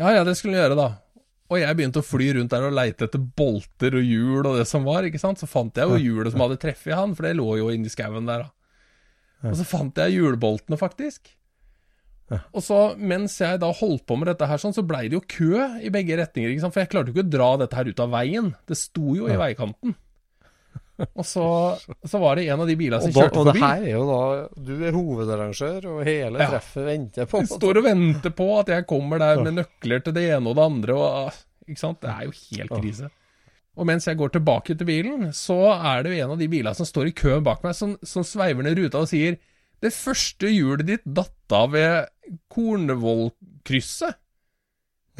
[0.00, 0.88] Ja, ja, det skulle han gjøre, da.
[1.50, 4.68] Og jeg begynte å fly rundt der og leite etter bolter og hjul og det
[4.70, 5.42] som var, ikke sant.
[5.42, 8.30] Så fant jeg jo hjulet som hadde treffet han, for det lå jo inni skauen
[8.30, 9.50] der, da.
[9.50, 11.32] Og så fant jeg hjulboltene, faktisk.
[12.54, 15.24] Og så, mens jeg da holdt på med dette her sånn, så blei det jo
[15.26, 16.76] kø i begge retninger, ikke sant.
[16.76, 18.52] For jeg klarte jo ikke å dra dette her ut av veien.
[18.70, 19.96] Det sto jo i veikanten.
[21.18, 21.44] Og så,
[22.06, 24.02] så var det en av de bilene som da, kjørte og det her er jo
[24.08, 24.18] da
[24.68, 26.48] Du er hovedarrangør, og hele Ja.
[26.54, 30.26] treffet venter på Står og venter på at jeg kommer der med nøkler til det
[30.34, 30.98] ene og det andre.
[30.98, 32.00] Og, ah, ikke sant?
[32.04, 33.10] Det er jo helt krise.
[33.80, 36.74] Og mens jeg går tilbake til bilen, så er det jo en av de bilene
[36.76, 39.38] som står i køen bak meg, som, som sveiver ned ruta og sier
[39.80, 42.10] Det første hjulet ditt datt av ved
[42.52, 44.18] Kornvollkrysset.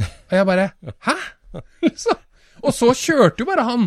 [0.01, 0.67] Og jeg bare
[1.07, 1.17] Hæ?
[2.67, 3.87] Og så kjørte jo bare han.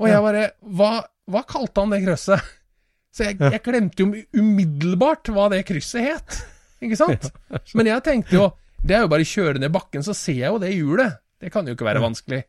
[0.00, 0.44] Og jeg bare
[0.76, 0.90] Hva,
[1.30, 2.52] hva kalte han det krysset?
[3.14, 6.40] Så jeg, jeg glemte jo umiddelbart hva det krysset het.
[6.82, 7.28] Ikke sant?
[7.78, 8.48] Men jeg tenkte jo
[8.82, 11.20] Det er jo bare å kjøre ned bakken, så ser jeg jo det hjulet.
[11.40, 12.42] Det kan jo ikke være vanskelig.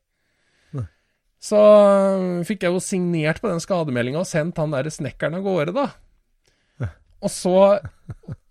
[1.45, 5.45] Så øh, fikk jeg jo signert på den skademeldinga og sendt han der snekkeren av
[5.45, 6.89] gårde, da.
[7.25, 7.53] Og så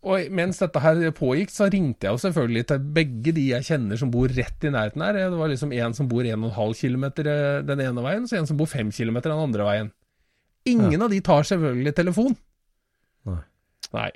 [0.04, 4.00] Og mens dette her pågikk, så ringte jeg jo selvfølgelig til begge de jeg kjenner
[4.00, 5.16] som bor rett i nærheten her.
[5.16, 7.06] Det var liksom en som bor 1,5 km
[7.70, 9.88] den ene veien, så en som bor 5 km den andre veien.
[10.68, 12.36] Ingen av de tar selvfølgelig telefon.
[13.28, 13.40] Nei.
[13.96, 14.10] Nei.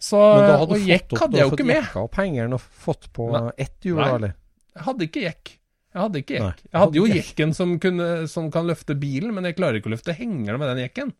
[0.00, 1.82] Så, hadde og du jekk fått hadde jeg jo fått ikke med.
[1.82, 3.50] jekka opp hengeren og fått på Nei.
[3.60, 4.36] ett hjul, eller?
[4.72, 5.50] Jeg hadde ikke jekk.
[5.90, 6.60] Jeg hadde ikke jekk.
[6.70, 9.96] Jeg hadde jo jekken som, kunne, som kan løfte bilen, men jeg klarer ikke å
[9.98, 11.12] løfte hengeren med den jekken.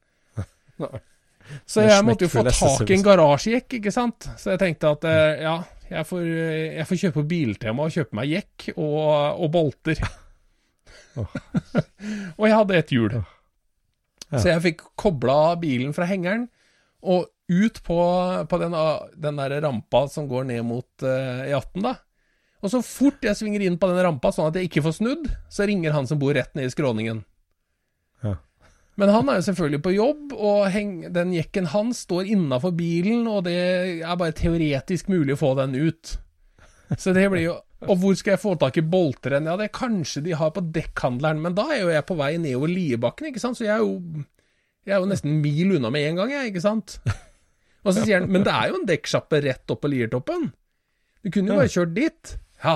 [0.81, 1.01] Nei.
[1.69, 4.29] Så jeg måtte jo få tak i en garasjejekk, ikke sant.
[4.41, 5.57] Så jeg tenkte at eh, ja,
[5.91, 6.25] jeg får,
[6.79, 10.03] jeg får kjøpe Biltema og kjøpe meg jekk og, og bolter.
[12.39, 13.19] og jeg hadde ett hjul.
[14.31, 14.39] Ja.
[14.39, 16.47] Så jeg fikk kobla bilen fra hengeren
[17.01, 17.99] og ut på,
[18.47, 18.77] på den,
[19.19, 21.97] den der rampa som går ned mot uh, E18, da.
[22.61, 25.27] Og så fort jeg svinger inn på den rampa, sånn at jeg ikke får snudd,
[25.51, 27.25] så ringer han som bor rett nede i skråningen.
[28.23, 28.37] Ja.
[29.01, 30.75] Men han er jo selvfølgelig på jobb, og
[31.17, 33.57] den jekken hans står innafor bilen, og det
[34.05, 36.19] er bare teoretisk mulig å få den ut.
[36.99, 39.47] Så det blir jo Og hvor skal jeg få tak i bolter hen?
[39.49, 42.35] Ja, det er kanskje de har på dekkhandleren, men da er jo jeg på vei
[42.37, 44.27] nedover Liebakken, ikke sant, så jeg er jo
[44.89, 46.99] jeg er jo nesten mil unna med en gang, jeg, ikke sant?
[47.85, 50.51] Og så sier han, men det er jo en dekksjappe rett opp på Liertoppen.
[51.25, 52.33] Du kunne jo bare kjørt dit.
[52.65, 52.75] Ja.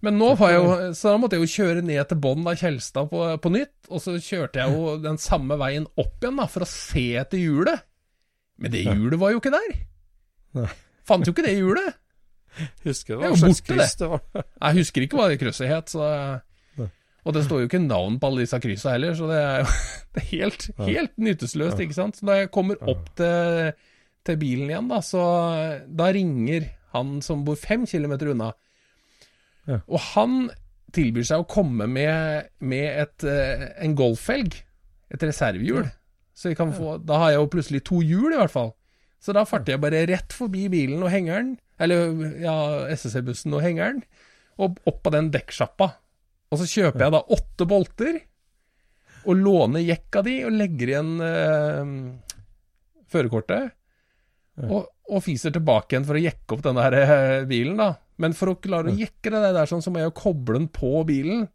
[0.00, 2.56] Men nå var jeg jo, så da måtte jeg jo kjøre ned til bånn av
[2.56, 6.46] Kjelstad på, på nytt, og så kjørte jeg jo den samme veien opp igjen da,
[6.48, 7.82] for å se etter hjulet.
[8.60, 9.74] Men det hjulet var jo ikke der.
[10.56, 10.70] Nei.
[11.08, 11.98] Fant jo ikke det hjulet.
[12.84, 14.22] Husker Det var hva slags kryss det var?
[14.34, 16.06] Jeg husker ikke hva det krysset het, så
[17.20, 19.68] Og det står jo ikke navn på alle disse kryssa heller, så det er jo
[20.16, 22.16] det er helt, helt nytteløst, ikke sant.
[22.16, 23.74] Så da jeg kommer opp til,
[24.26, 25.22] til bilen igjen, da, så
[25.86, 28.50] da ringer han som bor fem kilometer unna.
[29.70, 29.78] Ja.
[29.86, 30.50] Og han
[30.94, 34.56] tilbyr seg å komme med, med et, eh, en golffelg,
[35.10, 35.86] et reservehjul.
[36.34, 38.72] Så vi kan få, da har jeg jo plutselig to hjul, i hvert fall.
[39.20, 42.54] Så da farter jeg bare rett forbi bilen og hengeren, eller ja,
[42.94, 44.00] SSC-bussen og hengeren,
[44.60, 45.90] og opp på den dekksjappa.
[46.50, 48.20] Og så kjøper jeg da åtte bolter,
[49.28, 51.92] og låner jekka di, og legger igjen eh,
[53.12, 53.76] førerkortet,
[54.64, 57.92] og, og fiser tilbake igjen for å jekke opp den der eh, bilen, da.
[58.20, 60.68] Men for å klare å jekke det der sånn, så må jeg jo koble den
[60.72, 61.46] på bilen.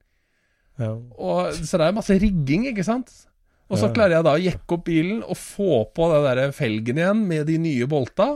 [0.81, 0.91] Ja.
[0.95, 3.13] Og, så det er masse rigging, ikke sant?
[3.71, 6.99] Og så klarer jeg da å jekke opp bilen og få på den der felgen
[7.01, 8.27] igjen med de nye bolta.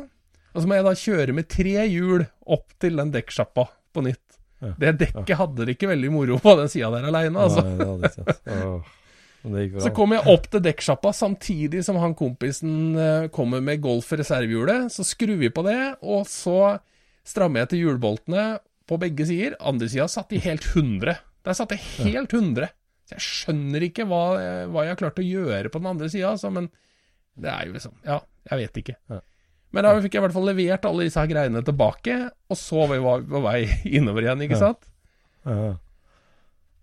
[0.50, 4.24] Og så må jeg da kjøre med tre hjul opp til den dekksjappa på nytt.
[4.60, 4.72] Ja.
[4.82, 7.64] Det dekket hadde det ikke veldig moro på den sida der aleine, altså.
[7.64, 8.10] Nei, det.
[9.40, 9.80] Det.
[9.80, 14.90] Så kommer jeg opp til dekksjappa samtidig som han kompisen eh, kommer med Golf reservehjulet.
[14.92, 16.80] Så skrur vi på det, og så
[17.30, 18.44] strammer jeg til hjulboltene
[18.90, 19.56] på begge sider.
[19.62, 21.16] Andre sida satt de helt 100.
[21.46, 22.70] Der satt det helt 100.
[23.10, 24.22] Så jeg skjønner ikke hva,
[24.70, 26.68] hva jeg har klart å gjøre på den andre sida, altså, men
[27.40, 28.20] det er jo liksom Ja,
[28.52, 28.96] jeg vet ikke.
[29.10, 29.20] Ja.
[29.74, 32.16] Men da fikk jeg i hvert fall levert alle disse greiene tilbake,
[32.50, 33.60] og så var vi på vei
[33.98, 34.64] innover igjen, ikke Ja.
[34.68, 34.90] sant?
[35.46, 35.70] Ja.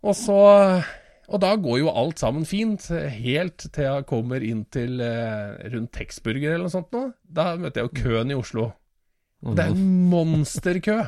[0.06, 0.38] Og så
[1.26, 5.90] Og da går jo alt sammen fint, helt til jeg kommer inn til eh, rundt
[5.96, 7.00] Texburger eller noe sånt nå.
[7.26, 8.68] Da møter jeg jo køen i Oslo.
[9.46, 10.98] Og det er en monsterkø.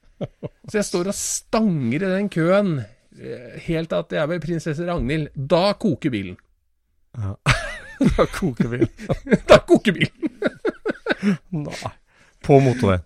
[0.70, 4.44] Så jeg står og stanger i den køen eh, helt til at jeg er ved
[4.44, 5.28] prinsesse Ragnhild.
[5.36, 6.38] Da koker bilen.
[7.96, 8.90] Da koker bilen.
[9.48, 10.32] Da koker bilen.
[11.64, 11.92] Nei.
[12.44, 13.04] På motorveien.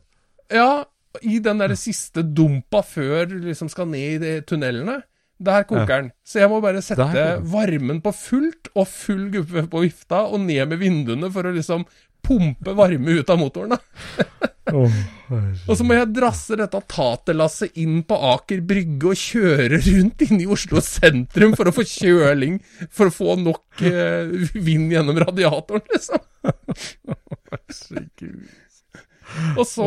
[0.51, 0.83] Ja,
[1.23, 5.01] i den der siste dumpa før du liksom skal ned i de tunnelene.
[5.41, 6.11] Der koker den.
[6.27, 10.67] Så jeg må bare sette varmen på fullt og full guppe på vifta og ned
[10.69, 11.87] med vinduene for å liksom
[12.23, 13.77] pumpe varme ut av motoren.
[13.77, 14.51] da.
[14.71, 20.45] Og så må jeg drasse dette taterlasset inn på Aker Brygge og kjøre rundt inne
[20.45, 22.61] i Oslo sentrum for å få kjøling,
[22.93, 26.23] for å få nok eh, vind gjennom radiatoren, liksom.
[29.59, 29.87] Og så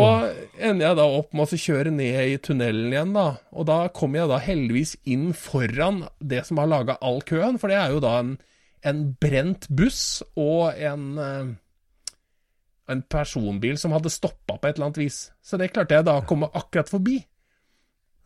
[0.55, 3.27] ender jeg da opp med å kjøre ned i tunnelen igjen, da.
[3.51, 7.71] Og da kommer jeg da heldigvis inn foran det som har laga all køen, for
[7.71, 8.38] det er jo da en,
[8.88, 11.51] en brent buss og en, eh,
[12.91, 15.19] en personbil som hadde stoppa på et eller annet vis.
[15.43, 17.21] Så det klarte jeg da å komme akkurat forbi.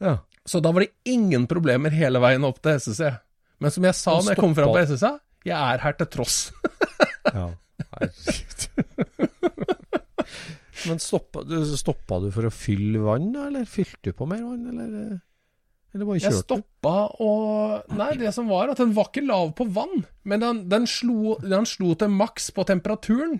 [0.01, 0.18] Ja.
[0.47, 3.12] Så da var det ingen problemer hele veien opp til SSE.
[3.62, 6.38] Men som jeg sa når jeg kom fram på stoppa- jeg er her til tross.
[7.38, 7.47] ja.
[10.88, 11.43] Men stoppa
[11.78, 15.18] stoppa du for å fylle vann, eller fylte du på mer vann, eller,
[15.93, 19.51] eller bare kjørte Jeg stoppa og Nei, det som var at den var ikke lav
[19.58, 23.39] på vann, men den, den, slo, den slo til maks på temperaturen.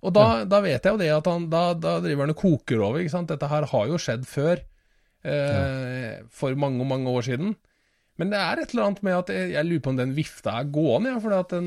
[0.00, 2.80] Og da, da vet jeg jo det at han da, da driver han og koker
[2.80, 3.28] over, ikke sant.
[3.32, 4.62] Dette her har jo skjedd før.
[5.28, 7.52] Eh, For mange, mange år siden.
[8.20, 10.56] Men det er et eller annet med at jeg, jeg lurer på om den vifta
[10.60, 11.60] er gående, ja, for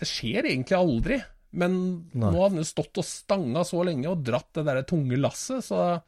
[0.00, 1.20] det skjer egentlig aldri.
[1.54, 1.76] Men
[2.12, 2.28] Nei.
[2.32, 5.64] nå hadde den jo stått og stanga så lenge og dratt det der tunge lasset,
[5.64, 6.00] så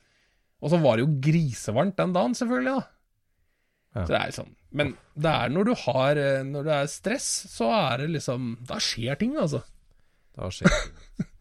[0.57, 2.85] Og så var det jo grisevarmt den dagen, selvfølgelig, da.
[3.97, 4.03] Ja.
[4.05, 4.53] Så det er sånn.
[4.77, 8.51] Men det er når du har eh, Når det er stress, så er det liksom
[8.69, 9.63] Da skjer ting, altså.
[10.37, 11.27] Da skjer det.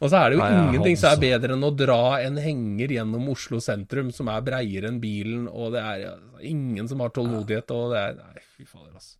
[0.00, 2.94] Og så er det jo Nei, ingenting som er bedre enn å dra en henger
[2.96, 6.14] gjennom Oslo sentrum som er breiere enn bilen, og det er ja,
[6.48, 9.16] ingen som har tålmodighet, og det er Nei, fy fader, altså.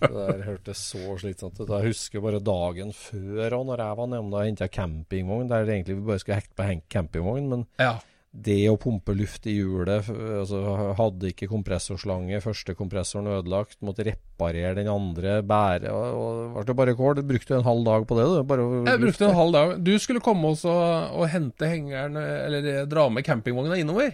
[0.00, 1.70] Det der hørtes så slitsomt ut.
[1.70, 5.96] Jeg husker bare dagen før, og når jeg var nede og henta campingvogn, der egentlig
[6.00, 7.96] vi bare skulle hekte på campingvogn, men Ja.
[8.42, 10.58] Det å pumpe luft i hjulet altså,
[10.98, 16.94] Hadde ikke kompressorslange, første kompressoren ødelagt, måtte reparere den andre, bære og, og det bare
[16.98, 17.22] kål.
[17.26, 18.36] Brukte en halv dag på det, du.
[18.50, 19.72] Bare Jeg brukte en halv dag.
[19.86, 24.12] Du skulle komme oss og hente hengeren, eller eh, dra med campingvogna innover.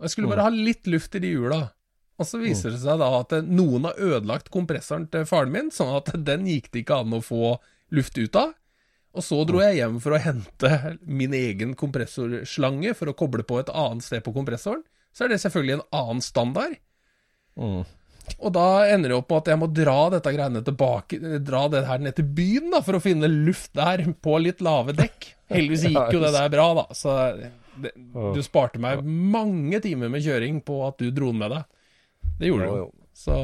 [0.00, 0.34] Og jeg skulle Mm.
[0.34, 1.60] bare ha litt luft i de hjula.
[2.18, 5.70] Og så viser det seg da at eh, noen har ødelagt kompressoren til faren min,
[5.74, 7.54] sånn at den gikk det ikke an å få
[7.94, 8.52] luft ut av.
[9.12, 10.68] Og så dro jeg hjem for å hente
[11.04, 14.84] min egen kompressorslange for å koble på et annet sted på kompressoren.
[15.12, 16.78] Så er det selvfølgelig en annen standard.
[17.60, 17.82] Mm.
[18.38, 21.82] Og da ender det opp med at jeg må dra dette greiene tilbake Dra det
[21.88, 25.28] her ned til byen da for å finne luft der, på litt lave dekk.
[25.52, 26.86] Heldigvis gikk jo det der bra, da.
[26.96, 27.16] Så
[27.82, 31.68] det, du sparte meg mange timer med kjøring på at du dro den med deg.
[32.40, 32.98] Det gjorde du.
[33.12, 33.36] Så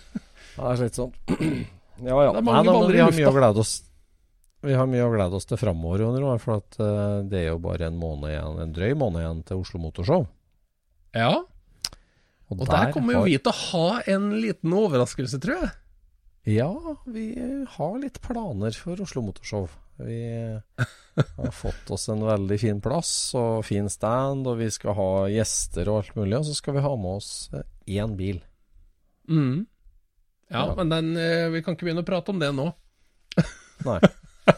[0.58, 1.18] Det er slitsomt.
[1.98, 2.30] Ja ja.
[2.30, 3.18] Det er mange Nei, da, baller i vi har lufta.
[3.18, 3.70] mye å glede oss
[4.66, 6.02] Vi har mye å glede oss til framover,
[6.42, 9.60] for at eh, det er jo bare en måned igjen, en drøy måned igjen til
[9.62, 10.26] Oslo Motorshow.
[11.14, 11.44] ja.
[12.50, 15.70] Og der kommer jo har- vi til å ha en liten overraskelse, tror jeg.
[16.56, 16.70] Ja,
[17.06, 17.34] vi
[17.68, 19.68] har litt planer for Oslo Motorshow.
[19.98, 20.22] Vi
[21.18, 25.88] har fått oss en veldig fin plass og fin stand, og vi skal ha gjester
[25.92, 26.38] og alt mulig.
[26.38, 27.62] Og så skal vi ha med oss eh,
[28.00, 28.40] én bil.
[29.28, 29.66] Mm.
[30.50, 30.74] Ja, Ja.
[30.74, 32.72] men den, eh, vi kan ikke begynne å prate om det nå.
[33.84, 34.00] Nei.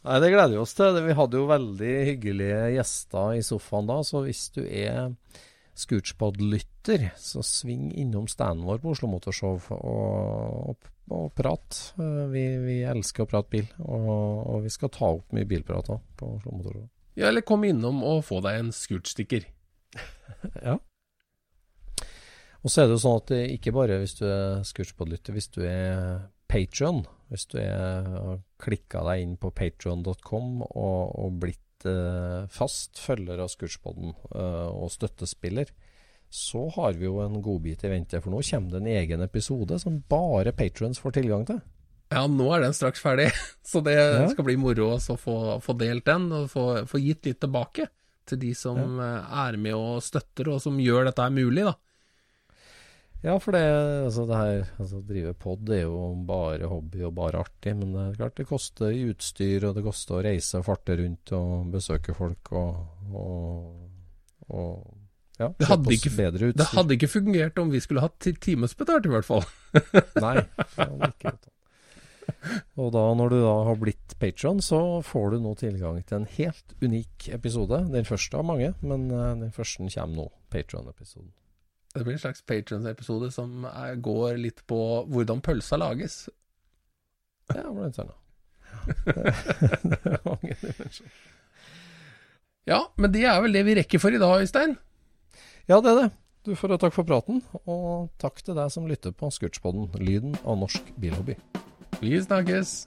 [0.00, 0.96] Nei, det gleder vi oss til.
[1.04, 5.12] Vi hadde jo veldig hyggelige gjester i sofaen da, så hvis du er
[5.80, 9.76] Scootspod-lytter, så sving innom standen vår på Oslo Motorshow og,
[10.74, 11.78] og, og prat.
[12.00, 14.10] Eh, Vi, vi elsker å prate bil, og,
[14.56, 16.88] og vi skal ta opp mye bilprat òg på Oslo Motorshow.
[17.20, 19.42] Ja, eller kom innom og få deg en scootsticker.
[20.64, 20.78] Ja.
[22.60, 25.48] Og så er det jo sånn at det ikke bare hvis du er Scootspod-lytter, hvis
[25.54, 32.44] du er Patron, hvis du har klikka deg inn på patron.com og, og blitt eh,
[32.52, 35.70] fast følger av Scootspoden eh, og støttespiller,
[36.30, 38.20] så har vi jo en godbit i vente.
[38.22, 41.62] For nå kommer det en egen episode som bare patrons får tilgang til.
[42.10, 43.28] Ja, nå er den straks ferdig,
[43.70, 44.26] så det Ja.
[44.30, 47.86] skal bli moro å få, få delt den, og få, få gitt litt tilbake
[48.30, 49.12] til de som ja.
[49.46, 51.76] er med og støtter, og som gjør dette mulig, da.
[53.22, 53.60] Ja, for det,
[54.06, 58.00] altså det her altså drive pod er jo bare hobby og bare artig, men det
[58.06, 61.68] er klart det koster i utstyr, og det koster å reise og farte rundt og
[61.74, 62.78] besøke folk og,
[63.12, 64.14] og,
[64.48, 64.96] og
[65.40, 66.52] ja, Det hadde ikke- bedre.
[66.56, 69.44] Det hadde ikke fungert om vi skulle hatt ti- timesbetalt, i hvert fall.
[70.24, 70.36] Nei,
[71.08, 71.34] ikke.
[72.80, 76.28] Og da, når du da har blitt patron, så får du nå tilgang til en
[76.38, 77.82] helt unik episode.
[77.92, 81.32] Den første av mange, men eh, den første kommer nå, patron-episoden.
[81.94, 84.78] Det blir en slags Patrons-episode som er, går litt på
[85.10, 86.28] hvordan pølsa lages.
[87.50, 88.16] Ja, blant annet.
[89.90, 91.18] Det er mange dimensjoner.
[92.68, 94.76] Ja, men det er vel det vi rekker for i dag, Øystein.
[95.66, 96.08] Ja, det er det.
[96.46, 100.60] Du får takk for praten, og takk til deg som lytter på Scootspodden, lyden av
[100.60, 101.34] norsk bilhobby.
[102.00, 102.86] Vi snakkes.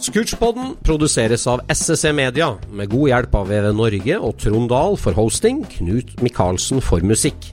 [0.00, 5.16] Scootspodden produseres av SSC Media, med god hjelp av VV Norge og Trond Dahl for
[5.16, 7.52] hosting, Knut Micaelsen for musikk.